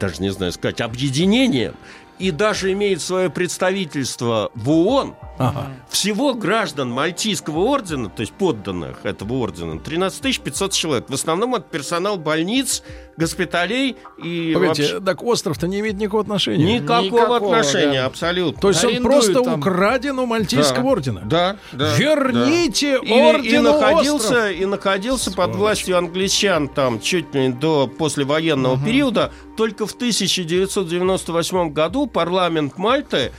даже 0.00 0.22
не 0.22 0.30
знаю 0.30 0.52
сказать, 0.52 0.80
объединением, 0.80 1.74
и 2.18 2.30
даже 2.30 2.72
имеет 2.72 3.00
свое 3.02 3.30
представительство 3.30 4.50
в 4.54 4.70
ООН, 4.70 5.14
Ага. 5.38 5.66
всего 5.88 6.34
граждан 6.34 6.90
Мальтийского 6.90 7.60
ордена, 7.60 8.08
то 8.10 8.20
есть 8.20 8.32
подданных 8.32 9.04
этого 9.04 9.34
ордена, 9.34 9.78
13 9.80 10.40
500 10.40 10.72
человек. 10.72 11.08
В 11.10 11.14
основном 11.14 11.54
это 11.54 11.64
персонал 11.70 12.16
больниц, 12.18 12.82
госпиталей 13.16 13.96
и 14.22 14.52
Погодите, 14.54 14.82
вообще 14.94 15.00
так 15.04 15.22
остров-то 15.22 15.66
не 15.66 15.80
имеет 15.80 15.96
никакого 15.96 16.22
отношения. 16.22 16.78
никакого, 16.80 17.02
Никакого, 17.04 17.36
отношения 17.36 18.00
да. 18.00 18.06
абсолютно. 18.06 18.60
То 18.60 18.68
есть 18.68 18.84
он 18.84 18.90
Арендуют 18.90 19.14
просто 19.24 19.42
там. 19.42 19.58
украден 19.60 20.18
у 20.18 20.26
Мальтийского 20.26 20.82
Да. 20.82 20.88
ордена. 20.90 21.20
Да, 21.24 21.56
да. 21.72 21.96
Верните 21.96 22.98
да. 23.00 23.04
И, 23.06 23.08
и 23.08 23.20
ордену 23.20 23.72
находился, 23.72 24.26
остров. 24.26 24.60
и 24.60 24.66
находился 24.66 25.30
под 25.30 25.36
Сволочь. 25.46 25.56
властью 25.58 25.98
англичан 25.98 26.68
там 26.68 27.00
чуть 27.00 27.34
ли 27.34 27.48
не 27.48 27.52
до 27.54 27.86
послевоенного 27.86 28.78
периода. 28.84 29.32
Только 29.56 29.86
в 29.86 29.92
1998 29.92 31.72
году 31.72 32.06
парламент 32.06 32.78
Мальты 32.78 33.16
э, 33.16 33.30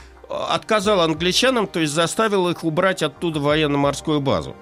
отказал 0.50 1.02
англичанам, 1.02 1.68
то 1.68 1.80
есть 1.80 1.94
заставил 1.94 2.50
их 2.50 2.64
убрать 2.64 3.02
оттуда 3.04 3.40
военно-морскую 3.40 4.22
базу, 4.22 4.56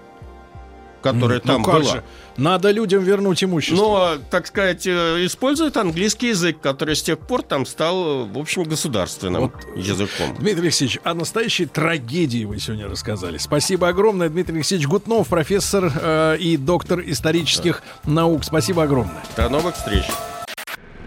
которая 1.04 1.42
Ну 1.44 1.48
там 1.54 1.64
как 1.64 1.82
была. 1.82 1.92
же? 1.92 2.04
Надо 2.38 2.72
людям 2.72 3.04
вернуть 3.04 3.44
имущество. 3.44 3.76
Но, 3.76 4.12
так 4.30 4.48
сказать, 4.48 4.88
э, 4.88 5.26
используют 5.26 5.76
английский 5.76 6.30
язык, 6.30 6.62
который 6.62 6.96
с 6.96 7.04
тех 7.04 7.20
пор 7.20 7.42
там 7.42 7.66
стал, 7.66 8.26
в 8.26 8.38
общем, 8.38 8.64
государственным 8.64 9.42
Вот. 9.42 9.54
языком. 9.76 10.34
Дмитрий 10.40 10.64
Алексеевич, 10.68 11.00
о 11.04 11.14
настоящей 11.14 11.66
трагедии 11.66 12.46
вы 12.46 12.60
сегодня 12.60 12.88
рассказали. 12.88 13.38
Спасибо 13.38 13.90
огромное, 13.90 14.30
Дмитрий 14.30 14.56
Алексеевич 14.56 14.88
Гутнов, 14.88 15.28
профессор 15.28 15.92
э, 15.94 16.38
и 16.40 16.56
доктор 16.56 17.02
исторических 17.06 17.84
наук. 18.06 18.46
Спасибо 18.46 18.84
огромное. 18.84 19.22
До 19.36 19.50
новых 19.50 19.76
встреч. 19.76 20.06